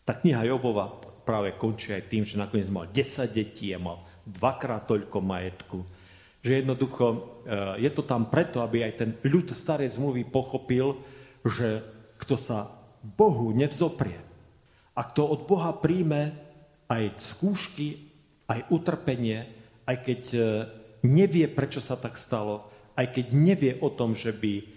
Tá 0.01 0.17
kniha 0.17 0.41
Jobova 0.49 0.89
práve 1.25 1.53
končí 1.57 1.93
aj 1.93 2.09
tým, 2.09 2.25
že 2.25 2.41
nakoniec 2.41 2.69
mal 2.73 2.89
10 2.89 3.29
detí 3.29 3.69
a 3.69 3.77
mal 3.77 4.01
dvakrát 4.25 4.89
toľko 4.89 5.17
majetku. 5.21 5.79
Že 6.41 6.61
jednoducho 6.61 7.05
e, 7.05 7.17
je 7.85 7.89
to 7.93 8.01
tam 8.05 8.29
preto, 8.29 8.61
aby 8.61 8.85
aj 8.85 8.93
ten 8.97 9.09
ľud 9.25 9.49
starej 9.49 9.97
zmluvy 9.97 10.25
pochopil, 10.29 11.01
že 11.41 11.85
kto 12.21 12.37
sa 12.37 12.69
Bohu 13.01 13.53
nevzoprie 13.53 14.17
a 14.93 15.01
kto 15.05 15.25
od 15.25 15.41
Boha 15.45 15.73
príjme 15.73 16.33
aj 16.89 17.17
skúšky, 17.17 18.09
aj 18.45 18.69
utrpenie, 18.69 19.54
aj 19.85 19.97
keď 20.01 20.21
e, 20.33 20.39
nevie, 21.05 21.45
prečo 21.49 21.79
sa 21.79 21.97
tak 21.97 22.17
stalo, 22.17 22.69
aj 22.97 23.13
keď 23.13 23.25
nevie 23.33 23.73
o 23.81 23.89
tom, 23.93 24.17
že 24.17 24.33
by 24.33 24.75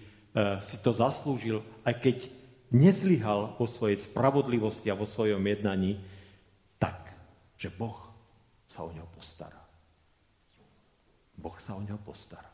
si 0.61 0.77
to 0.85 0.93
zaslúžil, 0.93 1.65
aj 1.83 1.95
keď 1.99 2.17
nezlyhal 2.69 3.57
vo 3.57 3.65
svojej 3.65 3.97
spravodlivosti 3.97 4.93
a 4.93 4.99
vo 4.99 5.09
svojom 5.09 5.41
jednaní, 5.41 5.97
tak, 6.77 7.17
že 7.57 7.73
Boh 7.73 7.97
sa 8.69 8.85
o 8.85 8.93
neho 8.93 9.09
postará. 9.09 9.57
Boh 11.33 11.57
sa 11.57 11.73
o 11.73 11.81
neho 11.81 11.97
postará. 11.97 12.51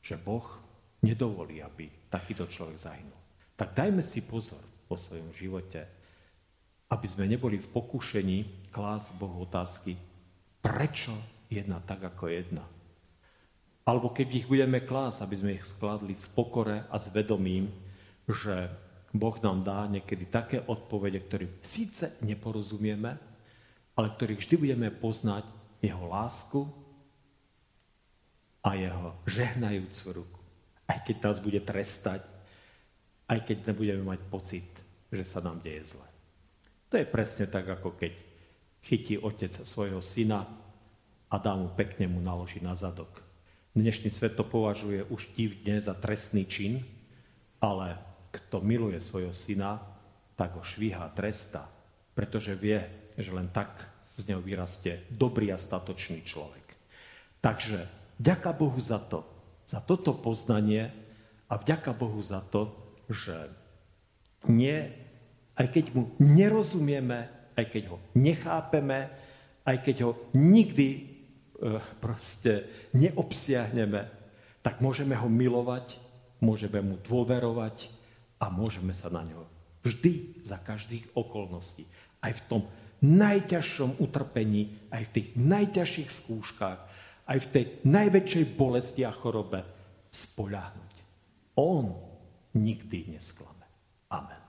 Že 0.00 0.16
Boh 0.22 0.46
nedovolí, 1.04 1.60
aby 1.60 1.90
takýto 2.08 2.48
človek 2.48 2.78
zahynul. 2.80 3.20
Tak 3.58 3.76
dajme 3.76 4.00
si 4.00 4.24
pozor 4.24 4.62
vo 4.88 4.96
svojom 4.96 5.34
živote, 5.36 5.84
aby 6.88 7.06
sme 7.10 7.28
neboli 7.28 7.58
v 7.60 7.68
pokušení 7.68 8.70
klásť 8.70 9.18
Bohu 9.18 9.42
otázky, 9.44 9.98
prečo 10.60 11.14
jedna 11.50 11.80
tak 11.82 12.04
ako 12.04 12.30
jedna. 12.30 12.64
Alebo 13.86 14.10
keď 14.10 14.28
ich 14.34 14.46
budeme 14.50 14.82
klásť, 14.82 15.22
aby 15.22 15.34
sme 15.38 15.56
ich 15.56 15.64
skladli 15.66 16.18
v 16.18 16.26
pokore 16.34 16.82
a 16.90 16.96
s 16.98 17.06
vedomím, 17.14 17.70
že 18.26 18.66
Boh 19.14 19.38
nám 19.38 19.62
dá 19.62 19.86
niekedy 19.86 20.26
také 20.26 20.58
odpovede, 20.58 21.22
ktorým 21.22 21.52
síce 21.62 22.18
neporozumieme, 22.26 23.14
ale 23.94 24.06
ktorých 24.12 24.42
vždy 24.42 24.54
budeme 24.58 24.88
poznať 24.90 25.46
jeho 25.78 26.04
lásku 26.10 26.66
a 28.66 28.74
jeho 28.74 29.14
žehnajúcu 29.30 30.04
ruku. 30.18 30.40
Aj 30.90 30.98
keď 31.06 31.16
nás 31.22 31.38
bude 31.38 31.62
trestať, 31.62 32.26
aj 33.30 33.38
keď 33.46 33.70
nebudeme 33.70 34.02
mať 34.02 34.20
pocit, 34.26 34.66
že 35.14 35.22
sa 35.22 35.38
nám 35.38 35.62
deje 35.62 35.94
zle. 35.94 36.08
To 36.90 36.98
je 36.98 37.06
presne 37.06 37.46
tak, 37.46 37.66
ako 37.70 37.94
keď 37.94 38.25
chytí 38.86 39.18
otec 39.18 39.50
svojho 39.50 39.98
syna 39.98 40.46
a 41.26 41.34
dá 41.42 41.58
mu 41.58 41.66
pekne 41.74 42.06
mu 42.06 42.22
naloží 42.22 42.62
na 42.62 42.78
zadok. 42.78 43.10
Dnešný 43.74 44.14
svet 44.14 44.38
to 44.38 44.46
považuje 44.46 45.02
už 45.10 45.26
divne 45.34 45.82
za 45.82 45.92
trestný 45.92 46.46
čin, 46.46 46.86
ale 47.58 47.98
kto 48.30 48.62
miluje 48.62 49.02
svojho 49.02 49.34
syna, 49.34 49.82
tak 50.38 50.54
ho 50.54 50.62
švíha, 50.62 51.10
tresta, 51.18 51.66
pretože 52.14 52.54
vie, 52.54 52.78
že 53.18 53.34
len 53.34 53.50
tak 53.50 53.90
z 54.14 54.32
neho 54.32 54.40
vyrastie 54.40 55.02
dobrý 55.10 55.50
a 55.50 55.58
statočný 55.58 56.22
človek. 56.22 56.64
Takže 57.42 57.90
vďaka 58.22 58.50
Bohu 58.54 58.78
za 58.78 59.02
to, 59.02 59.26
za 59.66 59.82
toto 59.82 60.14
poznanie 60.14 60.94
a 61.50 61.58
vďaka 61.58 61.90
Bohu 61.90 62.22
za 62.22 62.38
to, 62.38 62.70
že 63.10 63.50
nie, 64.46 64.88
aj 65.58 65.66
keď 65.74 65.84
mu 65.92 66.14
nerozumieme, 66.22 67.35
aj 67.56 67.66
keď 67.72 67.82
ho 67.90 67.98
nechápeme, 68.14 69.10
aj 69.64 69.76
keď 69.82 69.96
ho 70.06 70.12
nikdy 70.36 70.88
e, 70.94 71.02
proste 71.98 72.68
neobsiahneme, 72.94 74.06
tak 74.60 74.84
môžeme 74.84 75.16
ho 75.16 75.26
milovať, 75.26 75.98
môžeme 76.44 76.84
mu 76.84 77.00
dôverovať 77.00 77.90
a 78.38 78.52
môžeme 78.52 78.92
sa 78.92 79.08
na 79.08 79.24
ňo 79.24 79.48
vždy 79.86 80.42
za 80.42 80.58
každých 80.58 81.14
okolností, 81.14 81.86
aj 82.18 82.32
v 82.42 82.44
tom 82.50 82.62
najťažšom 83.06 84.02
utrpení, 84.02 84.90
aj 84.90 85.02
v 85.06 85.12
tých 85.14 85.28
najťažších 85.38 86.10
skúškach, 86.10 86.80
aj 87.26 87.38
v 87.38 87.50
tej 87.54 87.64
najväčšej 87.86 88.44
bolesti 88.58 89.06
a 89.06 89.14
chorobe 89.14 89.62
spoľahnúť. 90.10 90.94
On 91.62 91.94
nikdy 92.58 93.14
nesklame. 93.14 93.66
Amen. 94.10 94.45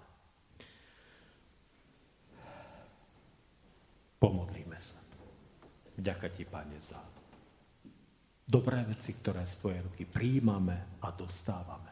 Pomodlíme 4.18 4.78
sa. 4.82 4.97
Vďaka 5.97 6.28
ti, 6.34 6.45
Pane, 6.45 6.78
za 6.78 7.01
dobré 8.47 8.80
veci, 8.88 9.11
ktoré 9.11 9.43
z 9.43 9.59
Tvojej 9.59 9.82
ruky 9.84 10.03
príjmame 10.07 11.03
a 11.03 11.11
dostávame. 11.11 11.91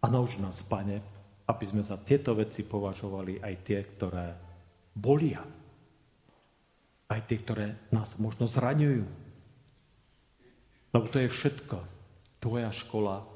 A 0.00 0.06
nauč 0.08 0.40
nás, 0.40 0.64
Pane, 0.64 1.04
aby 1.44 1.64
sme 1.68 1.84
za 1.84 2.00
tieto 2.00 2.32
veci 2.32 2.64
považovali 2.64 3.44
aj 3.44 3.54
tie, 3.60 3.80
ktoré 3.84 4.32
bolia. 4.96 5.44
Aj 7.04 7.20
tie, 7.28 7.36
ktoré 7.36 7.92
nás 7.92 8.16
možno 8.16 8.48
zraňujú. 8.48 9.04
Lebo 10.96 11.06
to 11.12 11.20
je 11.20 11.28
všetko. 11.28 11.76
Tvoja 12.40 12.72
škola 12.72 13.28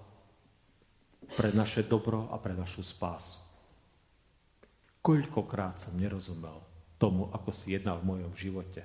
pre 1.37 1.53
naše 1.53 1.85
dobro 1.85 2.33
a 2.33 2.41
pre 2.41 2.57
našu 2.57 2.81
spásu. 2.81 3.48
Koľkokrát 5.09 5.81
som 5.81 5.97
nerozumel 5.97 6.61
tomu, 7.01 7.33
ako 7.33 7.49
si 7.49 7.73
jednal 7.73 7.97
v 8.05 8.13
mojom 8.13 8.33
živote. 8.37 8.85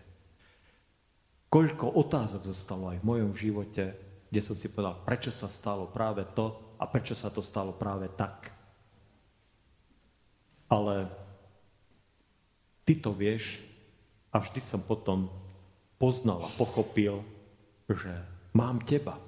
Koľko 1.52 2.00
otázok 2.00 2.48
zostalo 2.48 2.96
aj 2.96 3.04
v 3.04 3.10
mojom 3.12 3.36
živote, 3.36 3.92
kde 4.32 4.40
som 4.40 4.56
si 4.56 4.72
povedal, 4.72 5.04
prečo 5.04 5.36
sa 5.36 5.52
stalo 5.52 5.92
práve 5.92 6.24
to, 6.32 6.56
a 6.80 6.88
prečo 6.88 7.12
sa 7.12 7.28
to 7.28 7.44
stalo 7.44 7.76
práve 7.76 8.08
tak. 8.16 8.56
Ale 10.72 11.12
ty 12.88 12.96
to 12.96 13.12
vieš 13.12 13.60
a 14.32 14.40
vždy 14.40 14.64
som 14.64 14.80
potom 14.80 15.28
poznal 16.00 16.40
a 16.40 16.56
pochopil, 16.56 17.20
že 17.92 18.16
mám 18.56 18.80
teba. 18.88 19.20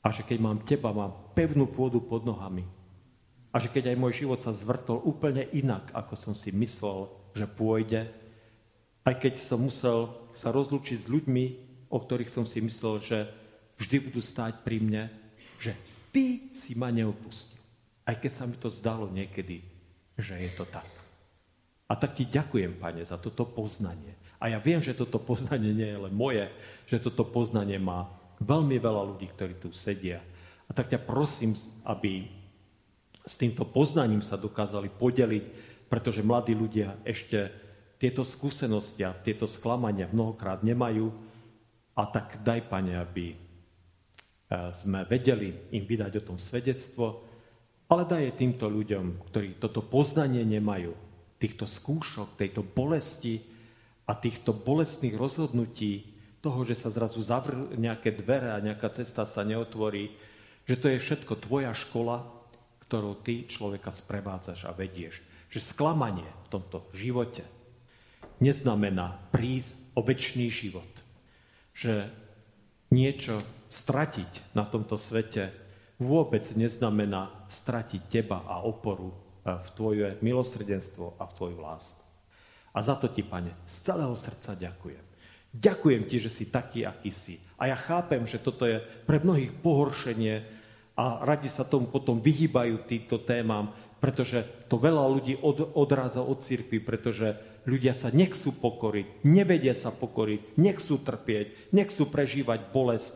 A 0.00 0.08
že 0.08 0.24
keď 0.24 0.38
mám 0.40 0.64
teba, 0.64 0.90
mám 0.90 1.36
pevnú 1.36 1.68
pôdu 1.68 2.00
pod 2.00 2.24
nohami. 2.24 2.64
A 3.52 3.60
že 3.60 3.68
keď 3.68 3.92
aj 3.92 4.00
môj 4.00 4.12
život 4.24 4.40
sa 4.40 4.56
zvrtol 4.56 5.04
úplne 5.04 5.44
inak, 5.52 5.92
ako 5.92 6.16
som 6.16 6.32
si 6.32 6.48
myslel, 6.56 7.12
že 7.36 7.44
pôjde, 7.44 8.08
aj 9.04 9.14
keď 9.20 9.34
som 9.36 9.60
musel 9.60 10.16
sa 10.32 10.48
rozlúčiť 10.48 10.98
s 11.04 11.10
ľuďmi, 11.12 11.44
o 11.92 11.98
ktorých 12.00 12.32
som 12.32 12.48
si 12.48 12.64
myslel, 12.64 12.96
že 13.04 13.18
vždy 13.76 13.96
budú 14.08 14.24
stáť 14.24 14.64
pri 14.64 14.80
mne, 14.80 15.04
že 15.60 15.76
Ty 16.12 16.52
si 16.52 16.76
ma 16.76 16.92
neopustil. 16.92 17.60
Aj 18.04 18.16
keď 18.16 18.32
sa 18.32 18.44
mi 18.44 18.60
to 18.60 18.68
zdalo 18.68 19.08
niekedy, 19.08 19.64
že 20.20 20.36
je 20.36 20.50
to 20.52 20.68
tak. 20.68 20.84
A 21.88 21.96
tak 21.96 22.16
ti 22.16 22.28
ďakujem, 22.28 22.76
pane, 22.76 23.00
za 23.04 23.16
toto 23.16 23.48
poznanie. 23.48 24.16
A 24.36 24.52
ja 24.52 24.58
viem, 24.60 24.84
že 24.84 24.96
toto 24.96 25.16
poznanie 25.16 25.72
nie 25.72 25.88
je 25.88 26.02
len 26.08 26.12
moje, 26.12 26.44
že 26.84 27.00
toto 27.00 27.24
poznanie 27.24 27.80
má 27.80 28.08
veľmi 28.44 28.76
veľa 28.76 29.02
ľudí, 29.14 29.28
ktorí 29.32 29.56
tu 29.56 29.72
sedia. 29.72 30.20
A 30.68 30.70
tak 30.76 30.92
ťa 30.92 31.00
prosím, 31.00 31.56
aby 31.88 32.28
s 33.22 33.34
týmto 33.38 33.62
poznaním 33.66 34.20
sa 34.20 34.34
dokázali 34.34 34.90
podeliť, 34.90 35.44
pretože 35.86 36.26
mladí 36.26 36.56
ľudia 36.56 36.98
ešte 37.06 37.52
tieto 38.00 38.26
skúsenosti 38.26 39.06
a 39.06 39.14
tieto 39.14 39.46
sklamania 39.46 40.10
mnohokrát 40.10 40.66
nemajú. 40.66 41.12
A 41.94 42.08
tak 42.08 42.40
daj, 42.42 42.66
pane, 42.66 42.96
aby 42.98 43.36
sme 44.72 45.04
vedeli 45.06 45.54
im 45.76 45.84
vydať 45.84 46.12
o 46.18 46.26
tom 46.32 46.38
svedectvo, 46.40 47.24
ale 47.92 48.08
daj 48.08 48.40
týmto 48.40 48.66
ľuďom, 48.72 49.28
ktorí 49.28 49.60
toto 49.60 49.84
poznanie 49.84 50.42
nemajú, 50.42 50.96
týchto 51.36 51.68
skúšok, 51.68 52.40
tejto 52.40 52.64
bolesti 52.64 53.44
a 54.08 54.16
týchto 54.16 54.56
bolestných 54.56 55.14
rozhodnutí, 55.14 56.12
toho, 56.42 56.66
že 56.66 56.74
sa 56.74 56.90
zrazu 56.90 57.22
zavrú 57.22 57.70
nejaké 57.78 58.18
dvere 58.18 58.50
a 58.50 58.58
nejaká 58.58 58.90
cesta 58.90 59.22
sa 59.22 59.46
neotvorí, 59.46 60.10
že 60.66 60.74
to 60.74 60.90
je 60.90 60.98
všetko 60.98 61.38
tvoja 61.38 61.70
škola, 61.70 62.26
ktorou 62.92 63.16
ty 63.16 63.48
človeka 63.48 63.88
sprevádzaš 63.88 64.68
a 64.68 64.76
vedieš. 64.76 65.24
Že 65.48 65.64
sklamanie 65.64 66.28
v 66.44 66.48
tomto 66.52 66.84
živote 66.92 67.40
neznamená 68.36 69.16
prísť 69.32 69.80
o 69.96 70.04
väčší 70.04 70.52
život. 70.52 70.92
Že 71.72 72.12
niečo 72.92 73.40
stratiť 73.72 74.52
na 74.52 74.68
tomto 74.68 75.00
svete 75.00 75.56
vôbec 75.96 76.44
neznamená 76.52 77.32
stratiť 77.48 78.12
teba 78.12 78.44
a 78.44 78.60
oporu 78.60 79.08
e, 79.08 79.16
v 79.56 79.68
tvoje 79.72 80.06
milosrdenstvo 80.20 81.16
a 81.16 81.24
v 81.24 81.32
tvoju 81.32 81.58
lásku. 81.64 82.04
A 82.76 82.84
za 82.84 83.00
to 83.00 83.08
ti, 83.08 83.24
pane, 83.24 83.56
z 83.64 83.88
celého 83.88 84.12
srdca 84.12 84.52
ďakujem. 84.52 85.04
Ďakujem 85.56 86.02
ti, 86.04 86.16
že 86.20 86.28
si 86.28 86.44
taký, 86.52 86.84
aký 86.84 87.08
si. 87.08 87.40
A 87.56 87.72
ja 87.72 87.76
chápem, 87.76 88.20
že 88.28 88.36
toto 88.36 88.68
je 88.68 88.84
pre 89.08 89.16
mnohých 89.16 89.56
pohoršenie 89.64 90.60
a 90.96 91.24
radi 91.24 91.48
sa 91.48 91.64
tomu 91.64 91.88
potom 91.88 92.20
vyhýbajú 92.20 92.84
týmto 92.84 93.22
témam, 93.24 93.72
pretože 94.02 94.44
to 94.66 94.76
veľa 94.76 95.06
ľudí 95.08 95.38
od, 95.40 95.78
odráza 95.78 96.20
od 96.26 96.42
církvy, 96.42 96.82
pretože 96.82 97.38
ľudia 97.64 97.94
sa 97.94 98.10
nechcú 98.10 98.50
pokoriť, 98.58 99.22
nevedia 99.22 99.72
sa 99.72 99.94
pokoriť, 99.94 100.58
nechcú 100.58 100.98
trpieť, 100.98 101.70
nechcú 101.70 102.02
prežívať 102.10 102.60
bolesť, 102.74 103.12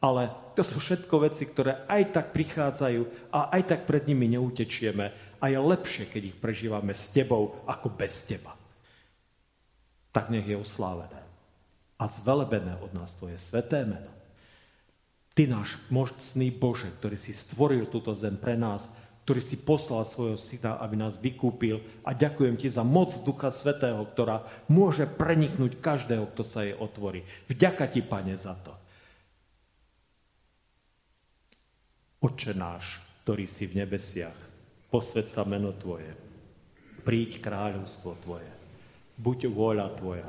ale 0.00 0.32
to 0.56 0.64
sú 0.64 0.80
všetko 0.80 1.28
veci, 1.28 1.44
ktoré 1.44 1.84
aj 1.84 2.02
tak 2.16 2.26
prichádzajú 2.32 3.30
a 3.36 3.52
aj 3.52 3.62
tak 3.68 3.80
pred 3.84 4.08
nimi 4.08 4.32
neutečieme 4.32 5.36
a 5.38 5.44
je 5.44 5.60
lepšie, 5.60 6.08
keď 6.08 6.22
ich 6.32 6.36
prežívame 6.40 6.96
s 6.96 7.12
tebou 7.12 7.60
ako 7.68 7.92
bez 7.92 8.24
teba. 8.24 8.56
Tak 10.10 10.32
nech 10.32 10.48
je 10.48 10.56
oslávené 10.56 11.20
a 12.00 12.04
zvelebené 12.08 12.80
od 12.80 12.96
nás 12.96 13.12
tvoje 13.12 13.36
sveté 13.36 13.84
meno. 13.84 14.19
Ty 15.40 15.48
náš 15.48 15.80
mocný 15.88 16.52
Bože, 16.52 16.92
ktorý 17.00 17.16
si 17.16 17.32
stvoril 17.32 17.88
túto 17.88 18.12
zem 18.12 18.36
pre 18.36 18.60
nás, 18.60 18.92
ktorý 19.24 19.40
si 19.40 19.56
poslal 19.56 20.04
svojho 20.04 20.36
syna, 20.36 20.76
aby 20.84 21.00
nás 21.00 21.16
vykúpil 21.16 21.80
a 22.04 22.12
ďakujem 22.12 22.60
ti 22.60 22.68
za 22.68 22.84
moc 22.84 23.08
Ducha 23.24 23.48
Svetého, 23.48 24.04
ktorá 24.04 24.44
môže 24.68 25.08
preniknúť 25.08 25.80
každého, 25.80 26.28
kto 26.28 26.44
sa 26.44 26.68
jej 26.68 26.76
otvorí. 26.76 27.24
Vďaka 27.48 27.88
ti, 27.88 28.04
Pane, 28.04 28.36
za 28.36 28.52
to. 28.52 28.76
Oče 32.20 32.52
náš, 32.52 33.00
ktorý 33.24 33.48
si 33.48 33.64
v 33.64 33.80
nebesiach, 33.80 34.36
posved 34.92 35.32
sa 35.32 35.48
meno 35.48 35.72
Tvoje, 35.72 36.12
príď 37.00 37.40
kráľovstvo 37.40 38.12
Tvoje, 38.28 38.52
buď 39.16 39.48
vôľa 39.48 39.88
Tvoja, 39.96 40.28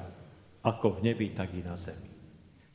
ako 0.63 1.03
v 1.03 1.11
nebi, 1.11 1.35
tak 1.35 1.51
i 1.51 1.59
na 1.59 1.75
zemi. 1.75 2.10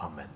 Amen. 0.00 0.28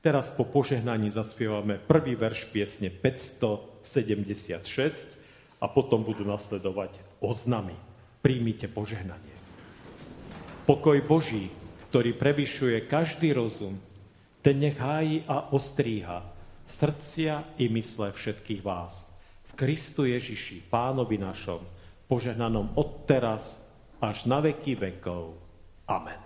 Teraz 0.00 0.30
po 0.32 0.44
požehnaní 0.44 1.08
zaspievame 1.08 1.80
prvý 1.80 2.16
verš 2.16 2.44
piesne 2.52 2.90
576 2.92 5.16
a 5.60 5.68
potom 5.68 6.04
budú 6.04 6.24
nasledovať 6.28 6.90
oznamy. 7.24 7.72
Príjmite 8.20 8.68
požehnanie. 8.68 9.32
Pokoj 10.64 10.96
Boží, 11.04 11.52
ktorý 11.92 12.16
prevyšuje 12.16 12.88
každý 12.88 13.36
rozum, 13.36 13.76
ten 14.44 14.60
nech 14.60 14.76
hájí 14.76 15.24
a 15.24 15.52
ostríha 15.52 16.34
srdcia 16.64 17.44
i 17.60 17.68
mysle 17.68 18.12
všetkých 18.12 18.62
vás. 18.64 19.08
V 19.52 19.56
Kristu 19.56 20.04
Ježiši, 20.08 20.68
Pánovi 20.68 21.20
našom, 21.20 21.60
požehnanom 22.08 22.72
od 22.76 23.08
teraz 23.08 23.60
až 24.00 24.24
na 24.28 24.40
veky 24.44 24.76
vekov. 24.76 25.36
Amen. 25.88 26.20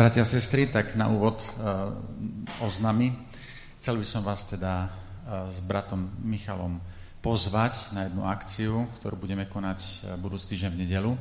Bratia 0.00 0.24
a 0.24 0.32
sestry, 0.32 0.64
tak 0.64 0.96
na 0.96 1.12
úvod 1.12 1.44
uh, 1.60 1.92
oznamy. 2.64 3.12
Chcel 3.76 4.00
by 4.00 4.06
som 4.08 4.24
vás 4.24 4.48
teda 4.48 4.88
uh, 4.88 5.52
s 5.52 5.60
bratom 5.60 6.08
Michalom 6.24 6.80
pozvať 7.20 7.92
na 7.92 8.08
jednu 8.08 8.24
akciu, 8.24 8.88
ktorú 8.96 9.20
budeme 9.20 9.44
konať 9.44 9.80
uh, 9.84 10.16
budúci 10.16 10.56
týždeň 10.56 10.72
v 10.72 10.80
nedelu. 10.88 11.12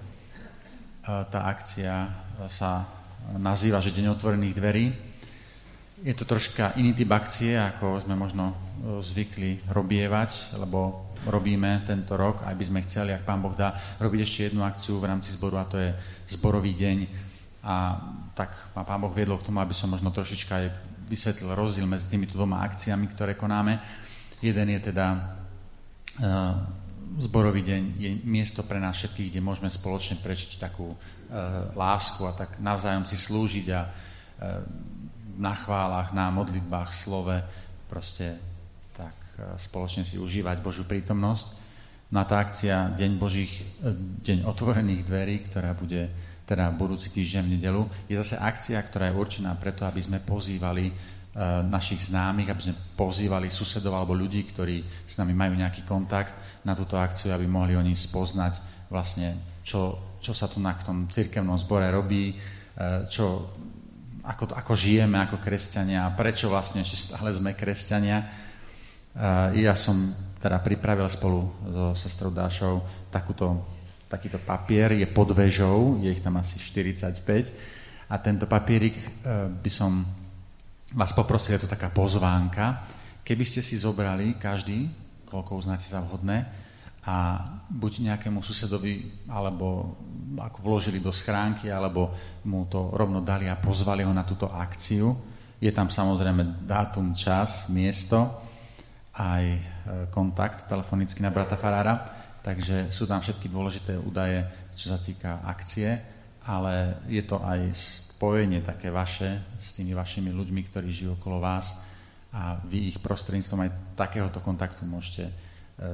Tá 1.04 1.52
akcia 1.52 2.08
sa 2.48 2.88
nazýva, 3.36 3.84
že 3.84 3.92
Deň 3.92 4.16
otvorených 4.16 4.56
dverí. 4.56 4.86
Je 6.00 6.16
to 6.16 6.24
troška 6.24 6.72
iný 6.80 6.96
typ 6.96 7.12
akcie, 7.12 7.60
ako 7.60 8.00
sme 8.08 8.16
možno 8.16 8.56
zvykli 9.04 9.60
robievať, 9.76 10.56
lebo 10.56 11.12
robíme 11.28 11.84
tento 11.84 12.16
rok, 12.16 12.48
aj 12.48 12.56
by 12.56 12.64
sme 12.64 12.80
chceli, 12.88 13.12
ak 13.12 13.28
Pán 13.28 13.44
Boh 13.44 13.52
dá, 13.52 13.76
robiť 14.00 14.20
ešte 14.24 14.40
jednu 14.48 14.64
akciu 14.64 15.04
v 15.04 15.12
rámci 15.12 15.36
zboru 15.36 15.60
a 15.60 15.68
to 15.68 15.76
je 15.76 15.92
zborový 16.32 16.72
deň 16.72 16.98
a 17.60 17.76
tak 18.40 18.72
ma 18.72 18.88
Pán 18.88 19.04
Boh 19.04 19.12
viedol 19.12 19.36
k 19.36 19.52
tomu, 19.52 19.60
aby 19.60 19.76
som 19.76 19.92
možno 19.92 20.16
trošička 20.16 20.54
aj 20.56 20.66
vysvetlil 21.12 21.52
rozdiel 21.52 21.84
medzi 21.84 22.08
týmito 22.08 22.40
dvoma 22.40 22.64
akciami, 22.64 23.12
ktoré 23.12 23.36
konáme. 23.36 23.84
Jeden 24.40 24.72
je 24.72 24.80
teda 24.80 25.06
uh, 25.12 26.56
zborový 27.20 27.68
deň, 27.68 27.82
je 28.00 28.10
miesto 28.24 28.64
pre 28.64 28.80
nás 28.80 28.96
všetkých, 28.96 29.36
kde 29.36 29.44
môžeme 29.44 29.68
spoločne 29.68 30.24
prežiť 30.24 30.56
takú 30.56 30.96
uh, 30.96 30.98
lásku 31.76 32.24
a 32.24 32.32
tak 32.32 32.64
navzájom 32.64 33.04
si 33.04 33.20
slúžiť 33.20 33.66
a 33.76 33.82
uh, 33.84 34.64
na 35.36 35.52
chválach, 35.60 36.16
na 36.16 36.32
modlitbách, 36.32 36.96
slove, 36.96 37.44
proste 37.92 38.40
tak 38.96 39.20
uh, 39.36 39.60
spoločne 39.60 40.08
si 40.08 40.16
užívať 40.16 40.64
Božiu 40.64 40.88
prítomnosť. 40.88 41.60
Na 42.10 42.24
tá 42.26 42.42
akcia 42.42 42.96
Deň 42.98 43.12
Božích, 43.22 43.54
Deň 44.26 44.48
otvorených 44.48 45.06
dverí, 45.06 45.46
ktorá 45.46 45.78
bude 45.78 46.10
teda 46.50 46.74
budúci 46.74 47.14
týždeň 47.14 47.46
v 47.46 47.54
nedelu, 47.62 47.82
je 48.10 48.18
zase 48.18 48.34
akcia, 48.34 48.82
ktorá 48.82 49.14
je 49.14 49.20
určená 49.22 49.54
preto, 49.54 49.86
aby 49.86 50.02
sme 50.02 50.18
pozývali 50.18 50.90
uh, 50.90 51.62
našich 51.62 52.10
známych, 52.10 52.50
aby 52.50 52.62
sme 52.66 52.76
pozývali 52.98 53.54
susedov 53.54 53.94
alebo 53.94 54.18
ľudí, 54.18 54.50
ktorí 54.50 54.82
s 55.06 55.14
nami 55.22 55.38
majú 55.38 55.54
nejaký 55.54 55.86
kontakt 55.86 56.34
na 56.66 56.74
túto 56.74 56.98
akciu, 56.98 57.30
aby 57.38 57.46
mohli 57.46 57.78
oni 57.78 57.94
spoznať 57.94 58.90
vlastne, 58.90 59.62
čo, 59.62 60.18
čo 60.18 60.34
sa 60.34 60.50
tu 60.50 60.58
na 60.58 60.74
tom 60.74 61.06
cirkevnom 61.06 61.54
zbore 61.62 61.86
robí, 61.94 62.34
uh, 62.34 63.06
čo, 63.06 63.54
ako, 64.26 64.50
ako 64.50 64.74
žijeme 64.74 65.22
ako 65.22 65.38
kresťania 65.38 66.10
a 66.10 66.18
prečo 66.18 66.50
vlastne 66.50 66.82
ešte 66.82 67.14
stále 67.14 67.30
sme 67.30 67.54
kresťania. 67.54 68.26
Uh, 69.14 69.54
ja 69.54 69.78
som 69.78 70.18
teda 70.42 70.58
pripravil 70.66 71.06
spolu 71.14 71.46
so 71.62 71.94
sestrou 71.94 72.34
Dášou 72.34 72.82
takúto 73.14 73.78
takýto 74.10 74.42
papier 74.42 74.98
je 74.98 75.06
pod 75.06 75.32
vežou, 75.38 76.02
je 76.02 76.10
ich 76.10 76.20
tam 76.20 76.42
asi 76.42 76.58
45 76.58 77.22
a 78.10 78.18
tento 78.18 78.50
papierik 78.50 78.98
e, 78.98 79.06
by 79.54 79.70
som 79.70 80.02
vás 80.98 81.14
poprosil, 81.14 81.56
je 81.56 81.70
to 81.70 81.74
taká 81.78 81.94
pozvánka, 81.94 82.82
keby 83.22 83.46
ste 83.46 83.62
si 83.62 83.78
zobrali 83.78 84.42
každý, 84.42 84.90
koľko 85.30 85.62
uznáte 85.62 85.86
za 85.86 86.02
vhodné, 86.02 86.50
a 87.06 87.42
buď 87.70 88.12
nejakému 88.12 88.44
susedovi, 88.44 89.26
alebo 89.30 89.98
ako 90.36 90.58
vložili 90.62 91.00
do 91.00 91.14
schránky, 91.14 91.72
alebo 91.72 92.12
mu 92.44 92.68
to 92.68 92.92
rovno 92.92 93.24
dali 93.24 93.48
a 93.48 93.58
pozvali 93.58 94.04
ho 94.04 94.12
na 94.12 94.28
túto 94.28 94.52
akciu. 94.52 95.16
Je 95.62 95.72
tam 95.72 95.88
samozrejme 95.88 96.66
dátum, 96.68 97.16
čas, 97.16 97.70
miesto, 97.72 98.30
aj 99.16 99.44
e, 99.48 99.60
kontakt 100.12 100.68
telefonicky 100.68 101.24
na 101.24 101.32
brata 101.32 101.56
Farára 101.56 102.19
takže 102.44 102.92
sú 102.92 103.06
tam 103.06 103.20
všetky 103.20 103.52
dôležité 103.52 104.00
údaje, 104.00 104.46
čo 104.76 104.96
sa 104.96 105.00
týka 105.00 105.44
akcie, 105.44 106.00
ale 106.48 107.04
je 107.12 107.24
to 107.24 107.40
aj 107.44 107.60
spojenie 108.16 108.64
také 108.64 108.92
vaše 108.92 109.40
s 109.56 109.76
tými 109.76 109.96
vašimi 109.96 110.32
ľuďmi, 110.32 110.62
ktorí 110.68 110.92
žijú 110.92 111.16
okolo 111.16 111.40
vás 111.40 111.80
a 112.30 112.62
vy 112.68 112.94
ich 112.94 112.98
prostredníctvom 113.02 113.66
aj 113.66 113.72
takéhoto 113.98 114.38
kontaktu 114.44 114.86
môžete 114.86 115.30
e, 115.30 115.34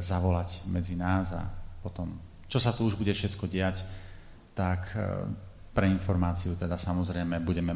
zavolať 0.03 0.67
medzi 0.67 0.97
nás 0.99 1.31
a 1.31 1.47
potom, 1.79 2.17
čo 2.51 2.59
sa 2.59 2.75
tu 2.75 2.83
už 2.83 2.99
bude 2.99 3.13
všetko 3.13 3.47
diať, 3.47 3.85
tak 4.51 4.91
e, 4.95 5.27
pre 5.75 5.91
informáciu, 5.91 6.55
teda 6.55 6.79
samozrejme 6.79 7.43
budeme, 7.43 7.75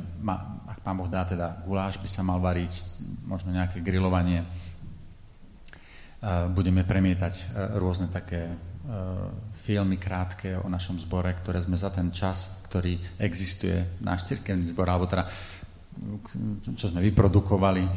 ak 0.65 0.79
pán 0.79 0.95
Boh 0.95 1.11
dá, 1.11 1.27
teda 1.27 1.59
guláš 1.67 1.99
by 1.99 2.07
sa 2.07 2.23
mal 2.23 2.39
variť, 2.39 2.87
možno 3.27 3.51
nejaké 3.51 3.83
grilovanie. 3.83 4.47
Budeme 6.51 6.83
premietať 6.83 7.55
rôzne 7.79 8.11
také 8.11 8.51
filmy 9.63 9.95
krátke 9.95 10.59
o 10.59 10.67
našom 10.67 10.99
zbore, 10.99 11.31
ktoré 11.39 11.63
sme 11.63 11.79
za 11.79 11.87
ten 11.93 12.11
čas, 12.11 12.59
ktorý 12.67 12.99
existuje, 13.15 13.99
náš 14.03 14.27
cirkevný 14.27 14.67
zbor, 14.75 14.91
alebo 14.91 15.07
teda 15.07 15.31
čo 16.75 16.91
sme 16.91 16.99
vyprodukovali. 16.99 17.87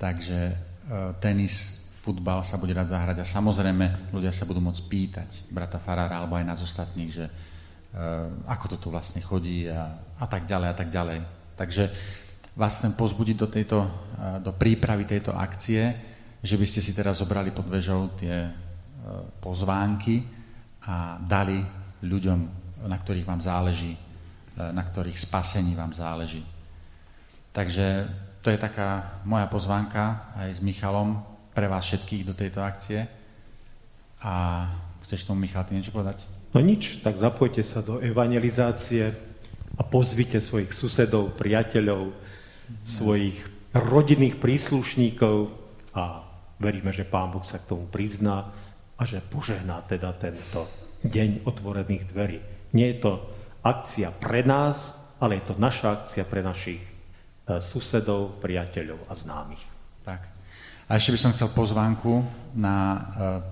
Takže 0.00 0.38
tenis, 1.20 1.84
futbal 2.00 2.46
sa 2.46 2.56
bude 2.56 2.70
dať 2.70 2.86
zahrať 2.86 3.16
a 3.18 3.26
samozrejme 3.26 4.14
ľudia 4.14 4.30
sa 4.30 4.46
budú 4.46 4.62
môcť 4.62 4.82
pýtať 4.86 5.30
brata 5.50 5.82
Farára 5.82 6.22
alebo 6.22 6.38
aj 6.38 6.46
nás 6.46 6.62
ostatných, 6.62 7.10
že 7.10 7.26
ako 8.46 8.64
to 8.72 8.76
tu 8.78 8.88
vlastne 8.94 9.18
chodí 9.20 9.66
a, 9.66 9.92
a 10.20 10.26
tak 10.30 10.46
ďalej 10.46 10.68
a 10.70 10.76
tak 10.76 10.88
ďalej. 10.88 11.18
Takže 11.58 11.84
vás 12.54 12.78
chcem 12.78 12.94
pozbudiť 12.94 13.36
do, 13.36 13.48
tejto, 13.48 13.78
do 14.40 14.52
prípravy 14.54 15.04
tejto 15.04 15.34
akcie, 15.34 16.15
že 16.46 16.54
by 16.54 16.66
ste 16.66 16.78
si 16.78 16.94
teraz 16.94 17.18
zobrali 17.18 17.50
pod 17.50 17.66
vežou 17.66 18.14
tie 18.14 18.46
eh, 18.46 18.52
pozvánky 19.42 20.22
a 20.86 21.18
dali 21.18 21.58
ľuďom, 22.06 22.38
na 22.86 22.94
ktorých 22.94 23.26
vám 23.26 23.42
záleží, 23.42 23.98
na 24.54 24.86
ktorých 24.86 25.18
spasení 25.18 25.74
vám 25.74 25.90
záleží. 25.90 26.46
Takže 27.50 28.06
to 28.44 28.54
je 28.54 28.58
taká 28.60 29.18
moja 29.26 29.50
pozvánka 29.50 30.30
aj 30.38 30.54
s 30.54 30.60
Michalom 30.62 31.18
pre 31.50 31.66
vás 31.66 31.88
všetkých 31.88 32.22
do 32.22 32.34
tejto 32.36 32.60
akcie. 32.62 33.08
A 34.20 34.34
chceš 35.02 35.24
tomu, 35.24 35.42
Michal, 35.42 35.64
ty 35.64 35.74
niečo 35.74 35.90
povedať? 35.90 36.28
No 36.52 36.60
nič, 36.60 37.00
tak 37.00 37.16
zapojte 37.16 37.64
sa 37.64 37.80
do 37.80 37.98
evangelizácie 37.98 39.12
a 39.76 39.82
pozvite 39.82 40.40
svojich 40.40 40.72
susedov, 40.72 41.34
priateľov, 41.36 42.12
svojich 42.84 43.40
rodinných 43.72 44.40
príslušníkov 44.40 45.52
a 45.96 46.25
veríme, 46.60 46.92
že 46.92 47.04
Pán 47.04 47.32
Boh 47.32 47.44
sa 47.44 47.60
k 47.60 47.68
tomu 47.68 47.86
prizná 47.88 48.52
a 48.96 49.02
že 49.04 49.20
požehná 49.20 49.84
teda 49.84 50.16
tento 50.16 50.66
deň 51.04 51.44
otvorených 51.44 52.04
dverí. 52.08 52.38
Nie 52.72 52.96
je 52.96 52.98
to 53.04 53.12
akcia 53.60 54.12
pre 54.16 54.40
nás, 54.42 54.96
ale 55.20 55.40
je 55.40 55.52
to 55.52 55.54
naša 55.60 56.02
akcia 56.02 56.24
pre 56.24 56.40
našich 56.40 56.80
eh, 56.80 57.60
susedov, 57.60 58.40
priateľov 58.40 59.08
a 59.08 59.12
známych. 59.12 59.75
A 60.86 61.02
ešte 61.02 61.10
by 61.10 61.18
som 61.18 61.34
chcel 61.34 61.50
pozvánku 61.50 62.22
na, 62.54 62.76
uh, 62.78 62.98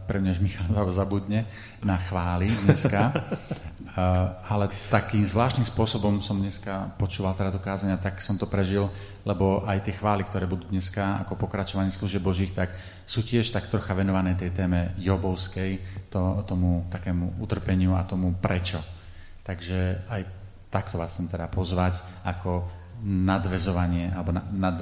pre 0.07 0.23
mňa, 0.23 0.39
Michal 0.39 0.71
zabudne, 0.95 1.51
na 1.83 1.99
chvály 1.99 2.47
dneska. 2.63 3.11
Uh, 3.11 4.39
ale 4.55 4.71
takým 4.87 5.27
zvláštnym 5.27 5.67
spôsobom 5.67 6.23
som 6.23 6.39
dneska 6.39 6.95
počúval 6.95 7.35
teda 7.35 7.51
dokázania, 7.51 7.99
tak 7.99 8.23
som 8.23 8.39
to 8.39 8.47
prežil, 8.47 8.87
lebo 9.27 9.67
aj 9.67 9.83
tie 9.83 9.99
chvály, 9.99 10.23
ktoré 10.23 10.47
budú 10.47 10.71
dneska 10.71 11.27
ako 11.27 11.35
pokračovanie 11.35 11.91
služieb 11.91 12.23
Božích, 12.23 12.55
tak 12.55 12.71
sú 13.03 13.27
tiež 13.27 13.51
tak 13.51 13.67
trocha 13.67 13.99
venované 13.99 14.39
tej 14.39 14.55
téme 14.55 14.95
Jobovskej, 15.03 15.83
to, 16.15 16.47
tomu 16.47 16.87
takému 16.87 17.43
utrpeniu 17.43 17.99
a 17.99 18.07
tomu 18.07 18.31
prečo. 18.39 18.79
Takže 19.43 20.07
aj 20.07 20.23
takto 20.71 21.03
vás 21.03 21.11
chcem 21.11 21.27
teda 21.27 21.51
pozvať 21.51 21.99
ako 22.23 22.71
nadvezovanie, 23.03 24.15
alebo 24.15 24.31
nad, 24.31 24.47
nad, 24.55 24.79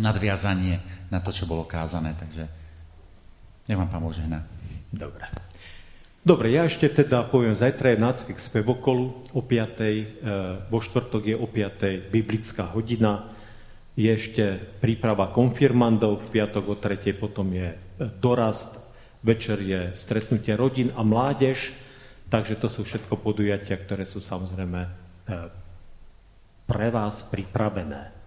nadviazanie 0.00 0.99
na 1.10 1.18
to, 1.18 1.34
čo 1.34 1.44
bolo 1.44 1.66
kázané. 1.66 2.14
Takže 2.14 2.46
nech 3.66 3.78
vám 3.78 3.90
Pán 3.90 4.02
Boh 4.02 4.14
žehná. 4.14 4.46
Dobre. 4.90 5.26
Dobre, 6.20 6.52
ja 6.52 6.68
ešte 6.68 6.84
teda 6.90 7.24
poviem, 7.24 7.56
zajtra 7.56 7.96
je 7.96 8.04
nácvik 8.04 8.36
spevokolu 8.36 9.24
o 9.32 9.40
5. 9.40 9.80
E, 9.80 10.04
vo 10.68 10.78
štvrtok 10.84 11.22
je 11.32 11.36
o 11.38 11.48
5. 11.48 12.12
biblická 12.12 12.68
hodina, 12.76 13.32
je 13.96 14.12
ešte 14.12 14.60
príprava 14.84 15.32
konfirmandov, 15.32 16.28
v 16.28 16.40
piatok 16.40 16.64
o 16.68 16.76
3. 16.76 17.16
potom 17.16 17.48
je 17.56 17.72
e, 17.72 17.76
dorast, 18.20 18.84
večer 19.24 19.64
je 19.64 19.96
stretnutie 19.96 20.52
rodín 20.60 20.92
a 20.92 21.00
mládež, 21.00 21.72
takže 22.28 22.60
to 22.60 22.68
sú 22.68 22.84
všetko 22.84 23.16
podujatia, 23.16 23.80
ktoré 23.80 24.04
sú 24.04 24.20
samozrejme 24.20 24.80
e, 24.84 24.90
pre 26.68 26.88
vás 26.92 27.24
pripravené. 27.32 28.19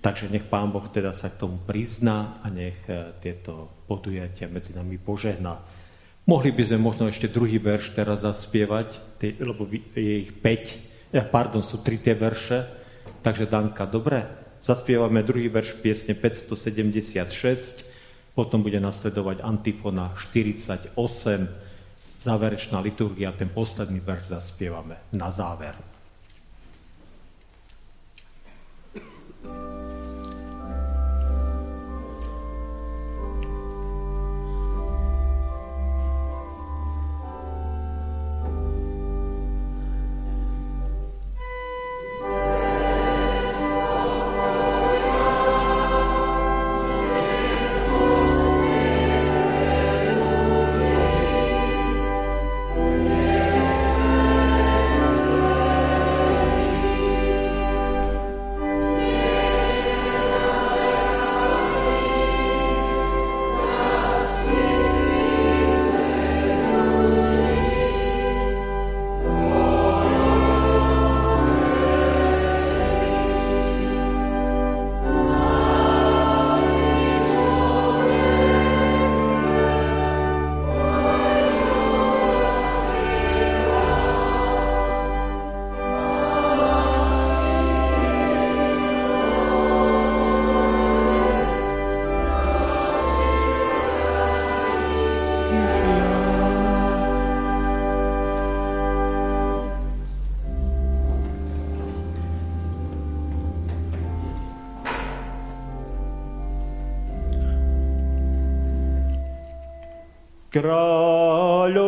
Takže 0.00 0.32
nech 0.32 0.48
Pán 0.48 0.72
Boh 0.72 0.88
teda 0.88 1.12
sa 1.12 1.28
k 1.28 1.44
tomu 1.44 1.60
prizná 1.60 2.40
a 2.40 2.48
nech 2.48 2.80
e, 2.88 3.12
tieto 3.20 3.84
podujatia 3.84 4.48
medzi 4.48 4.72
nami 4.72 4.96
požehná. 4.96 5.60
Mohli 6.24 6.56
by 6.56 6.62
sme 6.72 6.80
možno 6.80 7.04
ešte 7.12 7.28
druhý 7.28 7.60
verš 7.60 7.92
teraz 7.92 8.24
zaspievať, 8.24 8.96
lebo 9.20 9.68
je 9.92 10.24
ich 10.24 10.32
5, 10.32 11.12
e, 11.12 11.20
pardon, 11.20 11.60
sú 11.60 11.84
tri 11.84 12.00
tie 12.00 12.16
verše. 12.16 12.64
Takže 13.20 13.44
Danka, 13.44 13.84
dobre, 13.84 14.24
zaspievame 14.64 15.20
druhý 15.20 15.52
verš 15.52 15.76
piesne 15.84 16.16
576, 16.16 17.84
potom 18.32 18.64
bude 18.64 18.80
nasledovať 18.80 19.44
antifona 19.44 20.16
48, 20.16 20.96
záverečná 22.16 22.80
liturgia, 22.80 23.36
ten 23.36 23.52
posledný 23.52 24.00
verš 24.00 24.32
zaspievame 24.32 24.96
na 25.12 25.28
záver. 25.28 25.89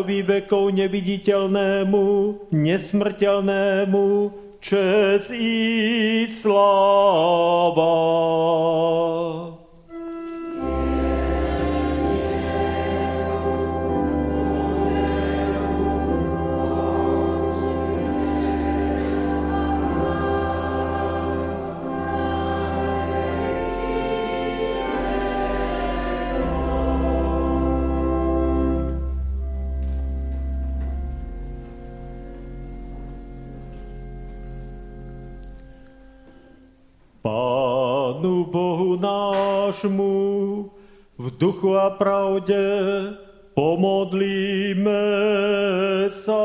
Kráľovi 0.02 0.26
vekov 0.26 0.74
neviditeľnému, 0.74 2.06
nesmrteľnému, 2.50 4.06
čes 4.58 5.30
i 5.30 6.26
sláva. 6.26 6.71
Nášmu 39.72 40.68
v 41.16 41.26
duchu 41.40 41.72
a 41.80 41.96
pravde 41.96 42.60
pomodlíme 43.56 45.00
sa. 46.12 46.44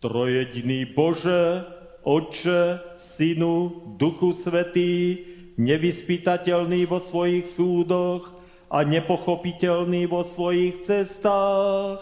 Trojediný 0.00 0.88
Bože, 0.96 1.68
Otče, 2.08 2.96
Synu, 2.96 3.84
Duchu 4.00 4.32
Svetý, 4.32 5.20
nevyspytateľný 5.60 6.88
vo 6.88 6.96
svojich 6.96 7.44
súdoch 7.44 8.32
a 8.72 8.80
nepochopiteľný 8.88 10.08
vo 10.08 10.24
svojich 10.24 10.80
cestách. 10.80 12.00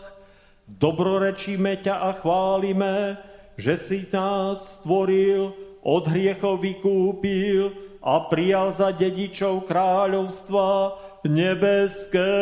Dobrorečíme 0.71 1.83
ťa 1.83 2.07
a 2.07 2.11
chválime, 2.15 3.19
že 3.59 3.75
si 3.75 4.07
nás 4.15 4.79
stvoril, 4.79 5.51
od 5.83 6.07
hriechov 6.07 6.63
vykúpil 6.63 7.90
a 8.01 8.25
prijal 8.33 8.73
za 8.73 8.97
dedičov 8.97 9.69
kráľovstva 9.69 10.97
nebeského. 11.29 12.33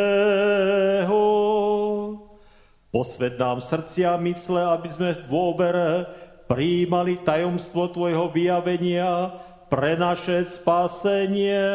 Posved 2.88 3.36
nám 3.36 3.60
srdcia 3.60 4.14
a 4.14 4.22
mysle, 4.22 4.62
aby 4.64 4.88
sme 4.88 5.10
v 5.18 5.22
dôvere 5.28 6.08
príjmali 6.48 7.20
tajomstvo 7.20 7.92
Tvojho 7.92 8.32
vyjavenia 8.32 9.34
pre 9.68 9.98
naše 9.98 10.46
spasenie. 10.48 11.68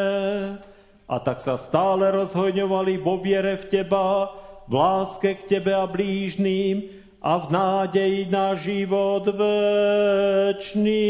A 1.06 1.16
tak 1.22 1.44
sa 1.44 1.60
stále 1.60 2.10
rozhojňovali 2.10 2.98
vo 2.98 3.22
viere 3.22 3.60
v 3.62 3.70
Teba, 3.70 4.32
v 4.66 4.74
láske 4.74 5.36
k 5.44 5.60
Tebe 5.60 5.76
a 5.76 5.86
blížným 5.86 7.04
a 7.22 7.38
v 7.38 7.46
nádeji 7.52 8.32
na 8.32 8.56
život 8.56 9.28
večný. 9.28 11.04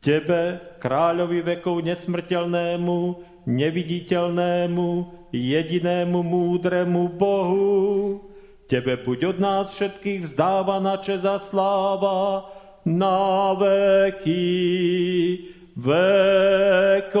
Tebe, 0.00 0.60
kráľovi 0.80 1.44
vekov 1.44 1.84
nesmrteľnému, 1.84 2.98
neviditeľnému, 3.44 4.88
jedinému 5.28 6.18
múdremu 6.24 7.04
Bohu, 7.20 8.24
Tebe 8.64 8.96
buď 8.96 9.36
od 9.36 9.38
nás 9.44 9.76
všetkých 9.76 10.24
vzdávaná 10.24 11.04
čest 11.04 11.28
a 11.28 11.36
sláva 11.36 12.48
na 12.88 13.52
veky 13.52 14.40
vekov. 15.76 17.20